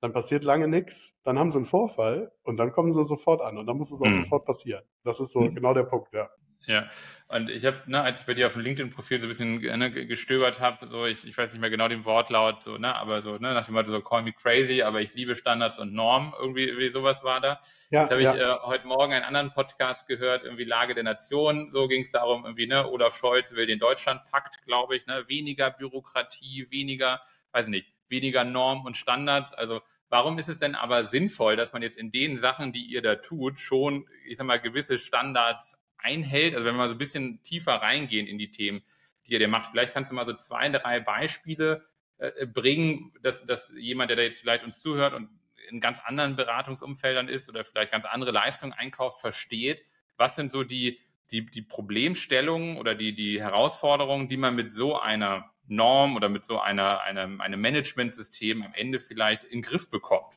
dann 0.00 0.14
passiert 0.14 0.42
lange 0.42 0.68
nichts, 0.68 1.12
dann 1.22 1.38
haben 1.38 1.50
sie 1.50 1.58
einen 1.58 1.66
Vorfall 1.66 2.32
und 2.44 2.56
dann 2.56 2.72
kommen 2.72 2.92
sie 2.92 3.04
sofort 3.04 3.42
an 3.42 3.58
und 3.58 3.66
dann 3.66 3.76
muss 3.76 3.90
es 3.90 4.00
auch 4.00 4.06
mhm. 4.06 4.24
sofort 4.24 4.46
passieren. 4.46 4.82
Das 5.04 5.20
ist 5.20 5.32
so 5.32 5.40
mhm. 5.40 5.54
genau 5.54 5.74
der 5.74 5.82
Punkt, 5.82 6.14
ja. 6.14 6.30
Ja, 6.66 6.90
und 7.28 7.50
ich 7.50 7.66
habe, 7.66 7.82
ne, 7.86 8.00
als 8.00 8.20
ich 8.20 8.26
bei 8.26 8.32
dir 8.32 8.46
auf 8.46 8.54
dem 8.54 8.62
LinkedIn-Profil 8.62 9.20
so 9.20 9.26
ein 9.26 9.28
bisschen 9.28 9.60
ne, 9.60 9.90
gestöbert 9.90 10.60
habe, 10.60 10.86
so 10.88 11.04
ich, 11.04 11.26
ich 11.26 11.36
weiß 11.36 11.52
nicht 11.52 11.60
mehr 11.60 11.68
genau 11.68 11.86
den 11.86 12.06
Wortlaut, 12.06 12.62
so, 12.62 12.78
ne, 12.78 12.94
aber 12.96 13.20
so, 13.20 13.32
ne, 13.32 13.52
nach 13.52 13.66
dem 13.66 13.74
Motto 13.74 13.90
so 13.90 14.00
call 14.00 14.22
me 14.22 14.32
crazy, 14.32 14.80
aber 14.80 15.02
ich 15.02 15.12
liebe 15.12 15.36
Standards 15.36 15.78
und 15.78 15.92
Normen, 15.92 16.32
irgendwie, 16.38 16.64
irgendwie 16.64 16.88
sowas 16.88 17.22
war 17.24 17.40
da. 17.40 17.60
Ja, 17.90 18.02
Jetzt 18.02 18.12
habe 18.12 18.22
ja. 18.22 18.34
ich 18.34 18.40
äh, 18.40 18.56
heute 18.62 18.86
Morgen 18.86 19.12
einen 19.12 19.24
anderen 19.24 19.52
Podcast 19.52 20.08
gehört, 20.08 20.44
irgendwie 20.44 20.64
Lage 20.64 20.94
der 20.94 21.04
Nation, 21.04 21.68
so 21.70 21.86
ging 21.86 22.02
es 22.02 22.10
darum, 22.10 22.44
irgendwie, 22.44 22.66
ne, 22.66 22.88
Olaf 22.88 23.16
Scholz 23.16 23.52
will 23.52 23.66
den 23.66 23.78
Deutschlandpakt, 23.78 24.62
glaube 24.64 24.96
ich, 24.96 25.06
ne, 25.06 25.24
weniger 25.28 25.70
Bürokratie, 25.70 26.66
weniger, 26.70 27.20
weiß 27.52 27.66
ich 27.66 27.70
nicht, 27.70 27.88
weniger 28.08 28.44
Normen 28.44 28.86
und 28.86 28.96
Standards, 28.96 29.52
also 29.52 29.82
Warum 30.10 30.38
ist 30.38 30.48
es 30.48 30.56
denn 30.56 30.74
aber 30.74 31.04
sinnvoll, 31.04 31.56
dass 31.56 31.74
man 31.74 31.82
jetzt 31.82 31.98
in 31.98 32.10
den 32.10 32.38
Sachen, 32.38 32.72
die 32.72 32.82
ihr 32.82 33.02
da 33.02 33.16
tut, 33.16 33.60
schon, 33.60 34.06
ich 34.26 34.38
sag 34.38 34.46
mal, 34.46 34.58
gewisse 34.58 34.96
Standards 34.96 35.76
einhält, 35.98 36.54
also 36.54 36.64
wenn 36.64 36.74
wir 36.74 36.78
mal 36.78 36.88
so 36.88 36.94
ein 36.94 36.98
bisschen 36.98 37.42
tiefer 37.42 37.74
reingehen 37.74 38.26
in 38.26 38.38
die 38.38 38.50
Themen, 38.50 38.82
die 39.26 39.34
er 39.34 39.40
dir 39.40 39.48
macht, 39.48 39.70
vielleicht 39.70 39.92
kannst 39.92 40.10
du 40.10 40.14
mal 40.14 40.26
so 40.26 40.32
zwei, 40.34 40.68
drei 40.68 41.00
Beispiele 41.00 41.84
äh, 42.18 42.46
bringen, 42.46 43.12
dass, 43.22 43.44
dass 43.46 43.72
jemand, 43.76 44.10
der 44.10 44.16
da 44.16 44.22
jetzt 44.22 44.40
vielleicht 44.40 44.64
uns 44.64 44.80
zuhört 44.80 45.14
und 45.14 45.28
in 45.70 45.80
ganz 45.80 46.00
anderen 46.00 46.36
Beratungsumfeldern 46.36 47.28
ist 47.28 47.48
oder 47.48 47.64
vielleicht 47.64 47.92
ganz 47.92 48.04
andere 48.04 48.30
Leistungen 48.30 48.72
einkauft, 48.72 49.20
versteht, 49.20 49.84
was 50.16 50.34
sind 50.34 50.50
so 50.50 50.64
die, 50.64 50.98
die, 51.30 51.44
die 51.46 51.62
Problemstellungen 51.62 52.78
oder 52.78 52.94
die, 52.94 53.14
die 53.14 53.40
Herausforderungen, 53.40 54.28
die 54.28 54.36
man 54.36 54.54
mit 54.54 54.72
so 54.72 54.98
einer 54.98 55.50
Norm 55.66 56.16
oder 56.16 56.28
mit 56.28 56.44
so 56.44 56.58
einer, 56.58 57.02
einem, 57.02 57.40
einem 57.40 57.60
Managementsystem 57.60 58.62
am 58.62 58.72
Ende 58.74 58.98
vielleicht 58.98 59.44
in 59.44 59.60
den 59.60 59.62
Griff 59.62 59.90
bekommt. 59.90 60.34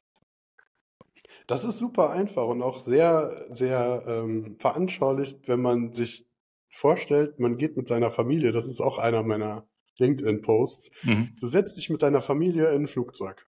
Das 1.47 1.63
ist 1.63 1.77
super 1.77 2.11
einfach 2.11 2.45
und 2.47 2.61
auch 2.61 2.79
sehr, 2.79 3.45
sehr 3.49 4.03
ähm, 4.07 4.55
veranschaulicht, 4.57 5.47
wenn 5.47 5.61
man 5.61 5.91
sich 5.91 6.27
vorstellt, 6.69 7.39
man 7.39 7.57
geht 7.57 7.77
mit 7.77 7.87
seiner 7.87 8.11
Familie, 8.11 8.51
das 8.51 8.67
ist 8.67 8.81
auch 8.81 8.97
einer 8.97 9.23
meiner 9.23 9.67
LinkedIn-Posts. 9.97 10.91
Mhm. 11.03 11.35
Du 11.39 11.47
setzt 11.47 11.77
dich 11.77 11.89
mit 11.89 12.01
deiner 12.01 12.21
Familie 12.21 12.69
in 12.71 12.83
ein 12.83 12.87
Flugzeug. 12.87 13.47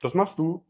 Das 0.00 0.14
machst 0.14 0.38
du. 0.38 0.64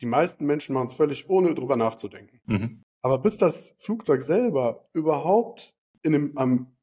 Die 0.00 0.06
meisten 0.06 0.44
Menschen 0.44 0.74
machen 0.74 0.88
es 0.88 0.94
völlig 0.94 1.30
ohne 1.30 1.54
drüber 1.54 1.76
nachzudenken. 1.76 2.40
Mhm. 2.44 2.82
Aber 3.00 3.18
bis 3.18 3.38
das 3.38 3.74
Flugzeug 3.78 4.20
selber 4.20 4.88
überhaupt 4.92 5.74
in 6.02 6.14
einem, 6.14 6.32
am 6.36 6.76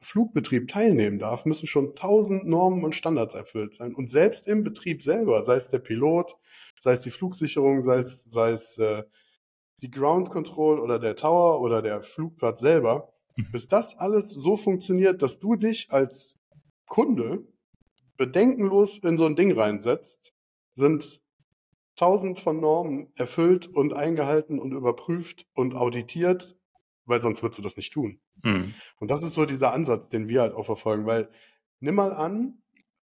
Flugbetrieb 0.00 0.68
teilnehmen 0.68 1.18
darf, 1.18 1.44
müssen 1.44 1.66
schon 1.66 1.94
tausend 1.94 2.46
Normen 2.46 2.84
und 2.84 2.94
Standards 2.94 3.34
erfüllt 3.34 3.74
sein. 3.74 3.94
Und 3.94 4.10
selbst 4.10 4.46
im 4.46 4.64
Betrieb 4.64 5.02
selber, 5.02 5.44
sei 5.44 5.56
es 5.56 5.70
der 5.70 5.78
Pilot, 5.78 6.36
sei 6.80 6.92
es 6.92 7.02
die 7.02 7.10
Flugsicherung, 7.10 7.82
sei 7.82 7.96
es, 7.96 8.24
sei 8.24 8.50
es 8.50 8.78
äh, 8.78 9.04
die 9.82 9.90
Ground 9.90 10.30
Control 10.30 10.78
oder 10.78 10.98
der 10.98 11.16
Tower 11.16 11.60
oder 11.60 11.82
der 11.82 12.00
Flugplatz 12.00 12.60
selber, 12.60 13.12
mhm. 13.36 13.50
bis 13.52 13.68
das 13.68 13.96
alles 13.98 14.30
so 14.30 14.56
funktioniert, 14.56 15.22
dass 15.22 15.38
du 15.38 15.56
dich 15.56 15.88
als 15.90 16.36
Kunde 16.86 17.46
bedenkenlos 18.16 18.98
in 18.98 19.18
so 19.18 19.26
ein 19.26 19.36
Ding 19.36 19.52
reinsetzt, 19.52 20.32
sind 20.74 21.20
tausend 21.96 22.38
von 22.38 22.60
Normen 22.60 23.12
erfüllt 23.16 23.66
und 23.66 23.94
eingehalten 23.94 24.58
und 24.58 24.72
überprüft 24.72 25.46
und 25.54 25.74
auditiert, 25.74 26.56
weil 27.04 27.22
sonst 27.22 27.42
würdest 27.42 27.58
du 27.58 27.62
das 27.62 27.76
nicht 27.76 27.92
tun. 27.92 28.20
Mhm. 28.42 28.74
Und 28.98 29.10
das 29.10 29.22
ist 29.22 29.34
so 29.34 29.46
dieser 29.46 29.72
Ansatz, 29.72 30.08
den 30.08 30.28
wir 30.28 30.42
halt 30.42 30.54
auch 30.54 30.66
verfolgen, 30.66 31.06
weil 31.06 31.30
nimm 31.80 31.94
mal 31.94 32.12
an, 32.12 32.62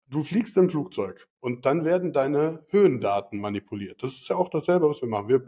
du 0.10 0.24
fliegst 0.24 0.58
im 0.58 0.70
Flugzeug 0.70 1.28
und 1.40 1.66
dann 1.66 1.86
werden 1.86 2.14
deine 2.14 2.66
Höhendaten 2.70 3.40
manipuliert. 3.40 4.04
Das 4.04 4.12
ist 4.12 4.28
ja 4.30 4.36
auch 4.36 4.50
dasselbe, 4.50 4.90
was 4.90 5.02
wir 5.02 5.10
machen. 5.10 5.30
Wir, 5.30 5.46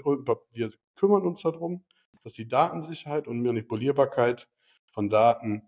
wir 0.51 0.72
kümmern 0.96 1.25
uns 1.25 1.41
darum, 1.41 1.84
dass 2.24 2.34
die 2.34 2.48
Datensicherheit 2.48 3.27
und 3.27 3.44
Manipulierbarkeit 3.44 4.48
von 4.91 5.10
Daten 5.10 5.63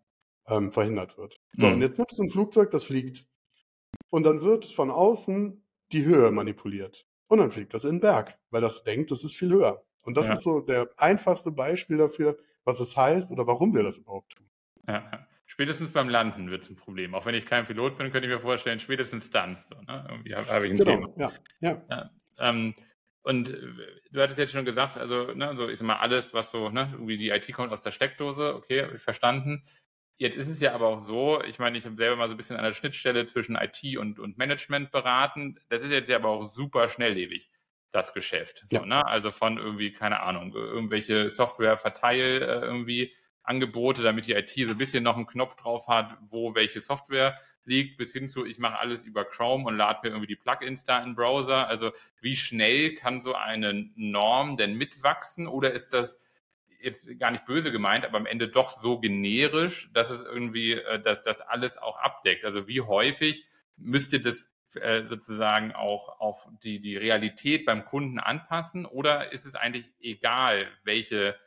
ähm, 0.48 0.72
verhindert 0.72 1.18
wird. 1.18 1.40
So, 1.58 1.68
mhm. 1.68 1.74
und 1.74 1.82
jetzt 1.82 1.98
nimmst 1.98 2.18
du 2.18 2.24
ein 2.24 2.30
Flugzeug, 2.30 2.72
das 2.72 2.86
fliegt. 2.86 3.26
Und 4.10 4.24
dann 4.24 4.42
wird 4.42 4.66
von 4.66 4.92
außen 4.92 5.66
die 5.92 6.06
Höhe 6.06 6.32
manipuliert. 6.32 7.08
Und 7.28 7.40
dann 7.40 7.52
fliegt 7.52 7.74
das 7.74 7.84
in 7.84 7.96
den 7.96 8.02
Berg, 8.02 8.38
weil 8.52 8.62
das 8.62 8.84
denkt, 8.84 9.12
das 9.12 9.24
ist 9.24 9.36
viel 9.36 9.52
höher. 9.52 9.84
Und 10.04 10.18
das 10.18 10.28
ja. 10.28 10.34
ist 10.34 10.44
so 10.44 10.60
der 10.60 10.90
einfachste 10.98 11.52
Beispiel 11.52 11.98
dafür, 11.98 12.38
was 12.64 12.80
es 12.80 12.96
heißt 12.96 13.32
oder 13.32 13.48
warum 13.48 13.74
wir 13.74 13.84
das 13.84 13.98
überhaupt 13.98 14.34
tun. 14.34 14.50
Ja. 14.88 15.28
Spätestens 15.54 15.92
beim 15.92 16.10
Landen 16.10 16.50
wird 16.50 16.64
es 16.64 16.72
ein 16.72 16.76
Problem. 16.76 17.14
Auch 17.14 17.28
wenn 17.28 17.36
ich 17.36 17.46
kein 17.46 17.68
Pilot 17.68 18.00
bin, 18.00 18.12
könnte 18.12 18.28
ich 18.28 18.34
mir 18.34 18.40
vorstellen, 18.40 18.80
spätestens 18.80 19.30
dann. 19.30 19.64
So, 19.70 19.80
ne? 19.82 20.04
Irgendwie 20.10 20.34
habe 20.34 20.48
hab 20.48 20.64
ich 20.64 20.72
ein 20.72 20.78
genau, 20.78 20.96
Thema. 20.96 21.14
Ja, 21.16 21.32
ja. 21.60 21.86
ja 21.92 22.10
ähm, 22.40 22.74
und 23.22 23.52
äh, 23.52 23.62
du 24.12 24.20
hattest 24.20 24.40
jetzt 24.40 24.52
schon 24.52 24.66
gesagt, 24.66 24.98
also, 24.98 25.32
ne, 25.36 25.54
so 25.56 25.70
ich 25.70 25.78
sag 25.78 25.86
mal, 25.86 25.98
alles, 25.98 26.34
was 26.34 26.50
so, 26.50 26.72
ne, 26.72 26.90
irgendwie 26.94 27.20
die 27.20 27.30
IT 27.30 27.54
kommt 27.54 27.72
aus 27.72 27.84
der 27.84 27.92
Steckdose, 27.92 28.56
okay, 28.56 28.82
habe 28.82 28.96
ich 28.96 29.02
verstanden. 29.04 29.64
Jetzt 30.18 30.38
ist 30.38 30.48
es 30.48 30.60
ja 30.60 30.74
aber 30.74 30.88
auch 30.88 30.98
so, 30.98 31.40
ich 31.44 31.60
meine, 31.60 31.78
ich 31.78 31.86
habe 31.86 31.98
selber 31.98 32.16
mal 32.16 32.30
so 32.30 32.34
ein 32.34 32.38
bisschen 32.38 32.58
an 32.58 32.64
der 32.64 32.74
Schnittstelle 32.74 33.28
zwischen 33.28 33.56
IT 33.56 33.96
und, 34.00 34.18
und 34.18 34.40
Management 34.40 34.90
beraten. 34.90 35.60
Das 35.70 35.84
ist 35.84 35.92
jetzt 35.92 36.10
ja 36.10 36.16
aber 36.16 36.30
auch 36.30 36.52
super 36.52 36.90
schnelllebig, 36.90 37.52
das 37.92 38.12
Geschäft. 38.16 38.64
So, 38.66 38.78
ja. 38.78 38.86
ne? 38.88 39.06
Also 39.06 39.30
von 39.30 39.60
irgendwie, 39.60 39.92
keine 39.92 40.22
Ahnung, 40.22 40.52
irgendwelche 40.56 41.30
Software 41.30 41.78
verteil 41.78 42.42
äh, 42.42 42.62
irgendwie 42.66 43.14
Angebote, 43.44 44.02
damit 44.02 44.28
die 44.28 44.34
IT 44.34 44.50
so 44.50 44.72
ein 44.72 44.78
bisschen 44.78 45.04
noch 45.04 45.16
einen 45.16 45.28
Knopf 45.28 45.56
drauf 45.56 45.88
hat, 45.88 46.18
wo 46.30 46.56
welche 46.56 46.80
Software 46.80 47.38
liegt, 47.66 47.98
bis 47.98 48.12
hin 48.14 48.28
zu, 48.28 48.46
ich 48.46 48.58
mache 48.58 48.80
alles 48.80 49.04
über 49.04 49.26
Chrome 49.26 49.66
und 49.66 49.78
lade 49.78 50.00
mir 50.04 50.10
irgendwie 50.10 50.28
die 50.28 50.36
Plugins 50.36 50.84
da 50.84 51.02
in 51.04 51.16
Browser. 51.16 51.68
Also 51.68 51.92
wie 52.22 52.36
schnell 52.36 52.94
kann 52.94 53.22
so 53.22 53.36
eine 53.36 53.90
Norm 53.96 54.58
denn 54.58 54.76
mitwachsen 54.76 55.48
oder 55.48 55.72
ist 55.72 55.94
das 55.94 56.20
jetzt 56.80 57.08
gar 57.20 57.32
nicht 57.32 57.46
böse 57.46 57.72
gemeint, 57.72 58.06
aber 58.06 58.18
am 58.18 58.26
Ende 58.26 58.50
doch 58.50 58.70
so 58.70 59.00
generisch, 59.00 59.90
dass 59.94 60.10
es 60.10 60.24
irgendwie, 60.24 60.74
äh, 60.74 61.02
dass 61.02 61.24
das 61.24 61.42
alles 61.42 61.78
auch 61.78 61.98
abdeckt? 61.98 62.46
Also 62.46 62.68
wie 62.68 62.82
häufig 62.82 63.46
müsste 63.78 64.20
das 64.20 64.50
äh, 64.76 65.06
sozusagen 65.08 65.72
auch 65.74 66.20
auf 66.20 66.48
die, 66.64 66.80
die 66.80 66.98
Realität 66.98 67.66
beim 67.66 67.86
Kunden 67.86 68.20
anpassen? 68.20 68.86
Oder 68.86 69.32
ist 69.32 69.46
es 69.46 69.56
eigentlich 69.56 69.90
egal, 70.00 70.60
welche, 70.84 71.38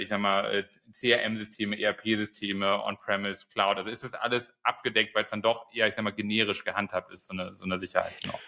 ich 0.00 0.08
sag 0.08 0.20
mal, 0.20 0.54
äh, 0.54 0.64
CRM-Systeme, 0.92 1.78
ERP-Systeme, 1.78 2.84
On-Premise, 2.84 3.46
Cloud, 3.52 3.78
also 3.78 3.90
ist 3.90 4.04
das 4.04 4.14
alles 4.14 4.52
abgedeckt, 4.62 5.14
weil 5.14 5.24
es 5.24 5.30
dann 5.30 5.42
doch 5.42 5.66
eher, 5.72 5.88
ich 5.88 5.94
sag 5.94 6.04
mal, 6.04 6.12
generisch 6.12 6.64
gehandhabt 6.64 7.12
ist, 7.12 7.24
so 7.24 7.32
eine, 7.32 7.56
so 7.56 7.64
eine 7.64 7.78
Sicherheitsnorm? 7.78 8.38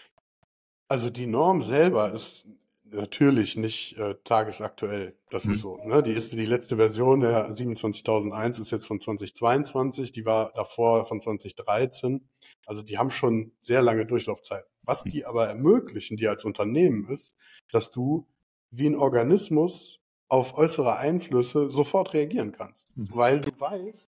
Also 0.87 1.09
die 1.09 1.25
Norm 1.25 1.61
selber 1.61 2.11
ist 2.11 2.47
natürlich 2.85 3.55
nicht 3.55 3.97
äh, 3.97 4.15
tagesaktuell. 4.23 5.17
Das 5.29 5.45
mhm. 5.45 5.53
ist 5.53 5.61
so. 5.61 5.77
Ne? 5.83 6.03
Die 6.03 6.11
ist 6.11 6.33
die 6.33 6.45
letzte 6.45 6.77
Version 6.77 7.21
der 7.21 7.51
27001 7.51 8.59
ist 8.59 8.71
jetzt 8.71 8.87
von 8.87 8.99
2022, 8.99 10.11
die 10.11 10.25
war 10.25 10.51
davor 10.53 11.05
von 11.05 11.19
2013. 11.19 12.27
Also 12.65 12.81
die 12.81 12.97
haben 12.97 13.11
schon 13.11 13.51
sehr 13.61 13.81
lange 13.81 14.05
Durchlaufzeit. 14.05 14.65
Was 14.83 15.05
mhm. 15.05 15.09
die 15.09 15.25
aber 15.25 15.47
ermöglichen, 15.47 16.17
die 16.17 16.27
als 16.27 16.45
Unternehmen 16.45 17.07
ist, 17.09 17.35
dass 17.71 17.91
du 17.91 18.27
wie 18.71 18.87
ein 18.87 18.95
Organismus 18.95 19.99
auf 20.27 20.57
äußere 20.57 20.97
Einflüsse 20.97 21.69
sofort 21.69 22.13
reagieren 22.13 22.51
kannst, 22.51 22.95
mhm. 22.97 23.07
weil 23.11 23.41
du 23.41 23.51
weißt, 23.59 24.09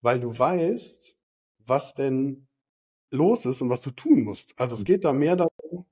weil 0.00 0.20
du 0.20 0.38
weißt, 0.38 1.16
was 1.58 1.94
denn 1.94 2.48
los 3.10 3.44
ist 3.44 3.60
und 3.62 3.70
was 3.70 3.80
du 3.82 3.90
tun 3.90 4.24
musst. 4.24 4.58
Also 4.58 4.74
es 4.74 4.80
mhm. 4.80 4.84
geht 4.86 5.04
da 5.04 5.12
mehr 5.12 5.36
darum, 5.36 5.86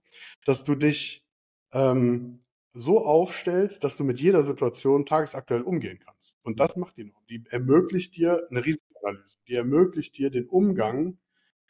dass 0.44 0.64
du 0.64 0.74
dich 0.74 1.24
ähm, 1.72 2.34
so 2.72 3.04
aufstellst, 3.04 3.82
dass 3.82 3.96
du 3.96 4.04
mit 4.04 4.20
jeder 4.20 4.42
Situation 4.44 5.06
tagesaktuell 5.06 5.62
umgehen 5.62 5.98
kannst. 6.04 6.38
Und 6.42 6.60
das 6.60 6.76
macht 6.76 6.96
die 6.96 7.04
Norm. 7.04 7.22
Die 7.28 7.44
ermöglicht 7.50 8.16
dir 8.16 8.46
eine 8.50 8.64
Risikoanalyse. 8.64 9.36
Die 9.48 9.54
ermöglicht 9.54 10.16
dir 10.18 10.30
den 10.30 10.48
Umgang 10.48 11.18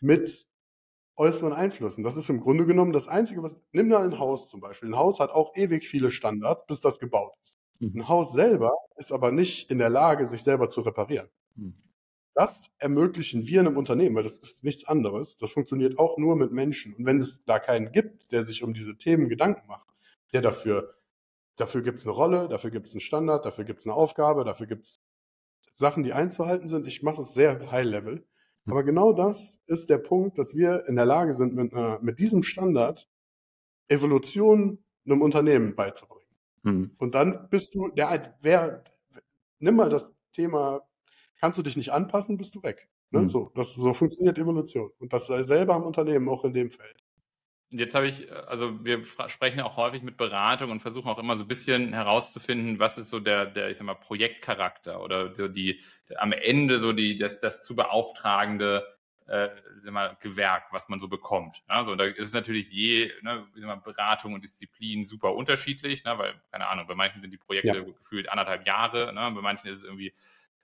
mit 0.01 0.47
äußeren 1.21 1.53
Einflüssen. 1.53 2.03
Das 2.03 2.17
ist 2.17 2.31
im 2.31 2.41
Grunde 2.41 2.65
genommen 2.65 2.93
das 2.93 3.07
Einzige, 3.07 3.43
was, 3.43 3.55
nimm 3.73 3.89
mal 3.89 4.05
ein 4.05 4.19
Haus 4.19 4.49
zum 4.49 4.61
Beispiel. 4.61 4.89
Ein 4.89 4.97
Haus 4.97 5.21
hat 5.21 5.31
auch 5.31 5.55
ewig 5.55 5.87
viele 5.87 6.11
Standards, 6.11 6.65
bis 6.67 6.81
das 6.81 6.99
gebaut 6.99 7.35
ist. 7.43 7.61
Mhm. 7.79 8.01
Ein 8.01 8.09
Haus 8.09 8.33
selber 8.33 8.73
ist 8.97 9.13
aber 9.13 9.31
nicht 9.31 9.71
in 9.71 9.79
der 9.79 9.91
Lage, 9.91 10.27
sich 10.27 10.43
selber 10.43 10.71
zu 10.71 10.81
reparieren. 10.81 11.29
Mhm. 11.57 11.75
Das 12.35 12.71
ermöglichen 12.79 13.47
wir 13.47 13.61
einem 13.61 13.77
Unternehmen, 13.77 14.17
weil 14.17 14.23
das 14.23 14.39
ist 14.39 14.65
nichts 14.65 14.89
anderes. 14.89 15.37
Das 15.37 15.53
funktioniert 15.53 15.99
auch 15.99 16.17
nur 16.17 16.37
mit 16.37 16.53
Menschen. 16.53 16.95
Und 16.95 17.05
wenn 17.05 17.19
es 17.19 17.45
da 17.45 17.59
keinen 17.59 17.93
gibt, 17.93 18.33
der 18.33 18.45
sich 18.45 18.63
um 18.63 18.73
diese 18.73 18.97
Themen 18.97 19.29
Gedanken 19.29 19.67
macht, 19.69 19.87
der 20.33 20.41
dafür, 20.41 20.95
dafür 21.57 21.83
gibt 21.83 21.99
es 21.99 22.07
eine 22.07 22.15
Rolle, 22.15 22.49
dafür 22.49 22.71
gibt 22.71 22.87
es 22.87 22.95
einen 22.95 23.01
Standard, 23.01 23.45
dafür 23.45 23.65
gibt 23.65 23.81
es 23.81 23.87
eine 23.87 23.95
Aufgabe, 23.95 24.45
dafür 24.45 24.67
gibt 24.67 24.87
es 24.87 25.01
Sachen, 25.75 26.03
die 26.03 26.15
einzuhalten 26.15 26.69
sind. 26.69 26.89
Ich 26.89 27.03
mache 27.03 27.21
es 27.21 27.35
sehr 27.35 27.71
high 27.71 27.85
level. 27.85 28.25
Hm. 28.67 28.73
Aber 28.73 28.85
genau 28.85 29.13
das 29.13 29.61
ist 29.67 29.91
der 29.91 29.99
Punkt, 29.99 30.39
dass 30.39 30.55
wir 30.55 30.87
in 30.87 30.97
der 30.97 31.07
Lage 31.07 31.35
sind, 31.35 31.55
mit, 31.55 31.73
äh, 31.73 31.99
mit 32.01 32.19
diesem 32.19 32.43
Standard 32.43 33.09
Evolution 33.89 34.79
einem 35.05 35.23
Unternehmen 35.23 35.75
beizubringen. 35.75 36.21
Mhm. 36.63 36.91
Und 36.99 37.15
dann 37.15 37.49
bist 37.51 37.75
du, 37.75 37.89
der, 37.89 38.37
wer, 38.43 38.85
nimm 39.59 39.77
mal 39.77 39.91
das 39.91 40.13
Thema 40.33 40.83
kannst 41.41 41.59
du 41.59 41.63
dich 41.63 41.77
nicht 41.77 41.93
anpassen, 41.93 42.37
bist 42.37 42.55
du 42.55 42.63
weg. 42.63 42.89
Ne? 43.11 43.23
Mhm. 43.23 43.29
So, 43.29 43.51
das, 43.55 43.75
so 43.75 43.93
funktioniert 43.93 44.39
Evolution. 44.39 44.91
Und 44.99 45.13
das 45.13 45.27
sei 45.27 45.43
selber 45.43 45.75
am 45.75 45.83
Unternehmen, 45.83 46.29
auch 46.29 46.45
in 46.45 46.53
dem 46.53 46.71
Feld. 46.71 47.03
Und 47.73 47.79
jetzt 47.79 47.95
habe 47.95 48.09
ich, 48.09 48.31
also 48.33 48.85
wir 48.85 49.05
sprechen 49.29 49.61
auch 49.61 49.77
häufig 49.77 50.03
mit 50.03 50.17
Beratung 50.17 50.73
und 50.73 50.81
versuchen 50.81 51.09
auch 51.09 51.19
immer 51.19 51.37
so 51.37 51.45
ein 51.45 51.49
bisschen 51.49 51.93
herauszufinden, 51.93 52.81
was 52.81 52.99
ist 52.99 53.11
so 53.11 53.21
der, 53.21 53.47
der 53.47 53.71
ich 53.71 53.77
sag 53.77 53.85
mal, 53.85 53.95
Projektcharakter 53.95 55.01
oder 55.01 55.35
so 55.35 55.47
die, 55.47 55.81
am 56.17 56.33
Ende 56.33 56.79
so 56.79 56.93
die, 56.93 57.17
das, 57.17 57.39
das 57.39 57.63
zu 57.63 57.77
beauftragende 57.77 58.85
äh, 59.31 59.49
sag 59.85 59.93
mal, 59.93 60.17
Gewerk, 60.21 60.65
was 60.73 60.89
man 60.89 60.99
so 60.99 61.07
bekommt. 61.07 61.63
Also 61.69 61.95
da 61.95 62.05
ist 62.05 62.35
natürlich 62.35 62.73
je 62.73 63.13
ne, 63.23 63.47
mal, 63.55 63.77
Beratung 63.77 64.35
und 64.35 64.43
Disziplin 64.43 65.05
super 65.05 65.35
unterschiedlich, 65.35 66.03
ne, 66.03 66.19
weil, 66.19 66.35
keine 66.51 66.69
Ahnung, 66.69 66.89
bei 66.89 66.97
manchen 66.97 67.23
sind 67.23 67.31
die 67.31 67.39
Projekte 67.39 67.79
ja. 67.79 67.85
gefühlt 67.85 68.29
anderthalb 68.29 68.67
Jahre, 68.67 69.13
ne, 69.13 69.31
bei 69.33 69.41
manchen 69.41 69.69
ist 69.69 69.79
es 69.79 69.85
irgendwie 69.85 70.13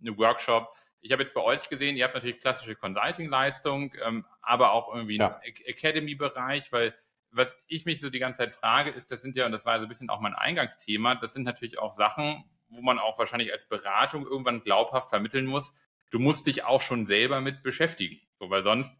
eine 0.00 0.18
Workshop. 0.18 0.74
Ich 1.00 1.12
habe 1.12 1.22
jetzt 1.22 1.34
bei 1.34 1.42
euch 1.42 1.68
gesehen, 1.68 1.96
ihr 1.96 2.04
habt 2.04 2.14
natürlich 2.14 2.40
klassische 2.40 2.74
Consulting-Leistung, 2.74 3.94
ähm, 4.04 4.26
aber 4.42 4.72
auch 4.72 4.92
irgendwie 4.94 5.18
ja. 5.18 5.36
einen 5.36 5.54
Academy-Bereich, 5.64 6.72
weil 6.72 6.94
was 7.30 7.56
ich 7.66 7.84
mich 7.84 8.00
so 8.00 8.10
die 8.10 8.18
ganze 8.18 8.38
Zeit 8.38 8.54
frage, 8.54 8.90
ist, 8.90 9.10
das 9.12 9.22
sind 9.22 9.36
ja, 9.36 9.46
und 9.46 9.52
das 9.52 9.66
war 9.66 9.78
so 9.78 9.82
ein 9.82 9.88
bisschen 9.88 10.10
auch 10.10 10.20
mein 10.20 10.34
Eingangsthema, 10.34 11.16
das 11.16 11.32
sind 11.32 11.44
natürlich 11.44 11.78
auch 11.78 11.92
Sachen, 11.92 12.44
wo 12.68 12.80
man 12.80 12.98
auch 12.98 13.18
wahrscheinlich 13.18 13.52
als 13.52 13.68
Beratung 13.68 14.26
irgendwann 14.26 14.62
glaubhaft 14.62 15.10
vermitteln 15.10 15.46
muss, 15.46 15.74
du 16.10 16.18
musst 16.18 16.46
dich 16.46 16.64
auch 16.64 16.80
schon 16.80 17.04
selber 17.04 17.40
mit 17.40 17.62
beschäftigen. 17.62 18.20
So, 18.38 18.50
weil 18.50 18.64
sonst 18.64 18.98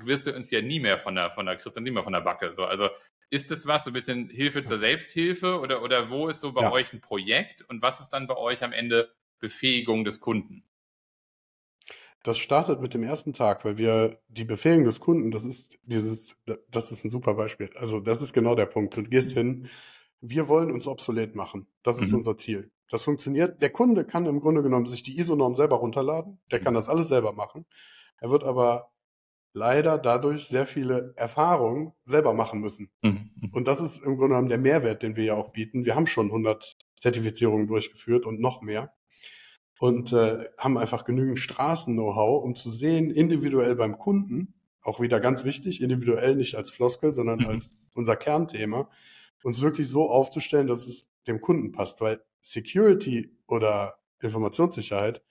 wirst 0.00 0.26
du 0.26 0.34
uns 0.34 0.50
ja 0.50 0.60
nie 0.60 0.80
mehr 0.80 0.98
von 0.98 1.14
der, 1.14 1.30
von 1.30 1.46
der, 1.46 1.56
kriegst 1.56 1.76
du 1.76 1.80
nie 1.80 1.90
mehr 1.90 2.04
von 2.04 2.12
der 2.12 2.20
Backe. 2.20 2.52
So, 2.52 2.64
also 2.64 2.88
ist 3.30 3.50
das 3.50 3.66
was, 3.66 3.84
so 3.84 3.90
ein 3.90 3.94
bisschen 3.94 4.28
Hilfe 4.28 4.64
zur 4.64 4.78
Selbsthilfe 4.78 5.60
oder, 5.60 5.82
oder 5.82 6.10
wo 6.10 6.28
ist 6.28 6.40
so 6.40 6.52
bei 6.52 6.62
ja. 6.62 6.72
euch 6.72 6.92
ein 6.92 7.00
Projekt 7.00 7.62
und 7.62 7.82
was 7.82 8.00
ist 8.00 8.10
dann 8.10 8.26
bei 8.26 8.36
euch 8.36 8.64
am 8.64 8.72
Ende 8.72 9.12
Befähigung 9.38 10.04
des 10.04 10.20
Kunden? 10.20 10.64
Das 12.24 12.38
startet 12.38 12.80
mit 12.80 12.94
dem 12.94 13.04
ersten 13.04 13.32
Tag, 13.32 13.64
weil 13.64 13.78
wir 13.78 14.18
die 14.28 14.44
Befähigung 14.44 14.86
des 14.86 15.00
Kunden, 15.00 15.30
das 15.30 15.44
ist 15.44 15.78
dieses, 15.84 16.36
das 16.70 16.90
ist 16.90 17.04
ein 17.04 17.10
super 17.10 17.34
Beispiel. 17.34 17.70
Also 17.76 18.00
das 18.00 18.22
ist 18.22 18.32
genau 18.32 18.54
der 18.54 18.66
Punkt. 18.66 18.96
Du 18.96 19.02
gehst 19.02 19.32
hin, 19.32 19.68
wir 20.20 20.48
wollen 20.48 20.72
uns 20.72 20.86
obsolet 20.86 21.34
machen. 21.34 21.68
Das 21.82 22.00
ist 22.00 22.10
mhm. 22.10 22.18
unser 22.18 22.36
Ziel. 22.36 22.70
Das 22.90 23.04
funktioniert. 23.04 23.62
Der 23.62 23.70
Kunde 23.70 24.04
kann 24.04 24.26
im 24.26 24.40
Grunde 24.40 24.62
genommen 24.62 24.86
sich 24.86 25.02
die 25.02 25.18
ISO-Norm 25.18 25.54
selber 25.54 25.76
runterladen. 25.76 26.40
Der 26.50 26.60
kann 26.60 26.72
mhm. 26.72 26.78
das 26.78 26.88
alles 26.88 27.08
selber 27.08 27.32
machen. 27.32 27.66
Er 28.20 28.30
wird 28.30 28.44
aber 28.44 28.90
leider 29.52 29.98
dadurch 29.98 30.48
sehr 30.48 30.66
viele 30.66 31.12
Erfahrungen 31.16 31.92
selber 32.04 32.32
machen 32.34 32.60
müssen. 32.60 32.90
Mhm. 33.02 33.30
Und 33.52 33.68
das 33.68 33.80
ist 33.80 33.98
im 33.98 34.16
Grunde 34.16 34.34
genommen 34.34 34.48
der 34.48 34.58
Mehrwert, 34.58 35.02
den 35.02 35.16
wir 35.16 35.24
ja 35.24 35.34
auch 35.34 35.50
bieten. 35.50 35.84
Wir 35.84 35.94
haben 35.94 36.06
schon 36.06 36.26
100 36.26 36.76
Zertifizierungen 37.00 37.66
durchgeführt 37.66 38.26
und 38.26 38.40
noch 38.40 38.60
mehr 38.62 38.92
und 39.78 40.12
äh, 40.12 40.44
haben 40.58 40.76
einfach 40.76 41.04
genügend 41.04 41.38
Straßen-Know-how, 41.38 42.42
um 42.42 42.54
zu 42.56 42.70
sehen, 42.70 43.10
individuell 43.10 43.76
beim 43.76 43.98
Kunden, 43.98 44.54
auch 44.82 45.00
wieder 45.00 45.20
ganz 45.20 45.44
wichtig, 45.44 45.80
individuell 45.80 46.36
nicht 46.36 46.56
als 46.56 46.70
Floskel, 46.70 47.14
sondern 47.14 47.40
mhm. 47.40 47.46
als 47.46 47.78
unser 47.94 48.16
Kernthema, 48.16 48.90
uns 49.42 49.62
wirklich 49.62 49.88
so 49.88 50.10
aufzustellen, 50.10 50.66
dass 50.66 50.86
es 50.86 51.08
dem 51.26 51.40
Kunden 51.40 51.72
passt, 51.72 52.00
weil 52.00 52.20
Security 52.40 53.36
oder 53.46 53.98
Informationssicherheit 54.20 55.22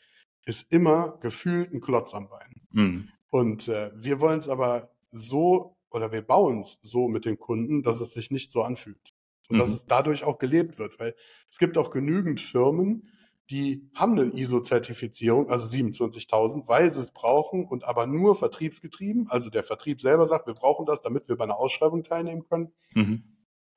ist 0.46 0.72
immer 0.72 1.18
gefühlt 1.22 1.74
ein 1.74 1.82
Klotz 1.82 2.14
am 2.14 2.30
Bein. 2.30 2.62
Mhm. 2.72 3.10
Und 3.30 3.68
äh, 3.68 3.92
wir 3.96 4.22
wollen 4.22 4.38
es 4.38 4.48
aber 4.48 4.92
so 5.12 5.76
oder 5.90 6.12
wir 6.12 6.22
bauen 6.22 6.62
es 6.62 6.80
so 6.82 7.08
mit 7.08 7.26
den 7.26 7.38
Kunden, 7.38 7.84
dass 7.84 8.00
es 8.00 8.14
sich 8.14 8.32
nicht 8.32 8.52
so 8.52 8.64
anfühlt. 8.64 9.14
Und 9.50 9.58
mhm. 9.58 9.60
dass 9.60 9.70
es 9.70 9.86
dadurch 9.86 10.24
auch 10.24 10.38
gelebt 10.38 10.80
wird, 10.80 11.00
weil 11.00 11.16
es 11.50 11.58
gibt 11.58 11.78
auch 11.78 11.92
genügend 11.92 12.40
Firmen, 12.40 13.10
die 13.50 13.90
haben 13.96 14.14
eine 14.14 14.34
ISO-Zertifizierung, 14.34 15.50
also 15.50 15.68
27.000, 15.68 16.68
weil 16.68 16.92
sie 16.92 17.00
es 17.00 17.12
brauchen 17.12 17.66
und 17.66 17.86
aber 17.86 18.06
nur 18.06 18.36
vertriebsgetrieben. 18.36 19.28
Also 19.30 19.50
der 19.50 19.64
Vertrieb 19.64 20.02
selber 20.02 20.26
sagt, 20.28 20.48
wir 20.48 20.54
brauchen 20.54 20.86
das, 20.86 21.02
damit 21.02 21.30
wir 21.30 21.38
bei 21.38 21.46
einer 21.46 21.58
Ausschreibung 21.58 22.04
teilnehmen 22.04 22.44
können. 22.44 22.74
Mhm. 22.94 23.24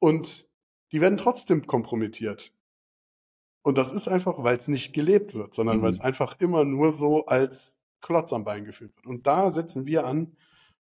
Und 0.00 0.48
die 0.92 1.00
werden 1.00 1.18
trotzdem 1.18 1.66
kompromittiert. 1.66 2.52
Und 3.62 3.78
das 3.78 3.92
ist 3.92 4.08
einfach, 4.08 4.36
weil 4.38 4.56
es 4.56 4.68
nicht 4.68 4.92
gelebt 4.92 5.34
wird, 5.34 5.54
sondern 5.54 5.78
mhm. 5.78 5.82
weil 5.82 5.92
es 5.92 6.00
einfach 6.00 6.40
immer 6.40 6.64
nur 6.64 6.92
so 6.92 7.26
als 7.26 7.78
Klotz 8.00 8.32
am 8.32 8.44
Bein 8.44 8.64
gefühlt 8.64 8.96
wird. 8.96 9.06
Und 9.06 9.26
da 9.26 9.50
setzen 9.50 9.86
wir 9.86 10.06
an 10.06 10.36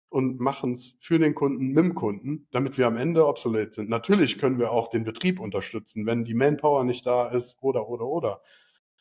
und 0.09 0.41
machen 0.41 0.73
es 0.73 0.97
für 1.01 1.19
den 1.19 1.35
Kunden, 1.35 1.69
mit 1.69 1.77
dem 1.77 1.95
Kunden, 1.95 2.47
damit 2.51 2.79
wir 2.79 2.87
am 2.87 2.97
Ende 2.97 3.27
obsolet 3.27 3.75
sind. 3.75 3.91
Natürlich 3.91 4.39
können 4.39 4.59
wir 4.59 4.71
auch 4.73 4.89
den 4.89 5.05
Betrieb 5.05 5.41
unterstützen, 5.41 6.07
wenn 6.07 6.25
die 6.25 6.35
Manpower 6.35 6.85
nicht 6.85 7.05
da 7.05 7.29
ist 7.29 7.59
oder, 7.61 7.89
oder, 7.89 8.07
oder. 8.07 8.41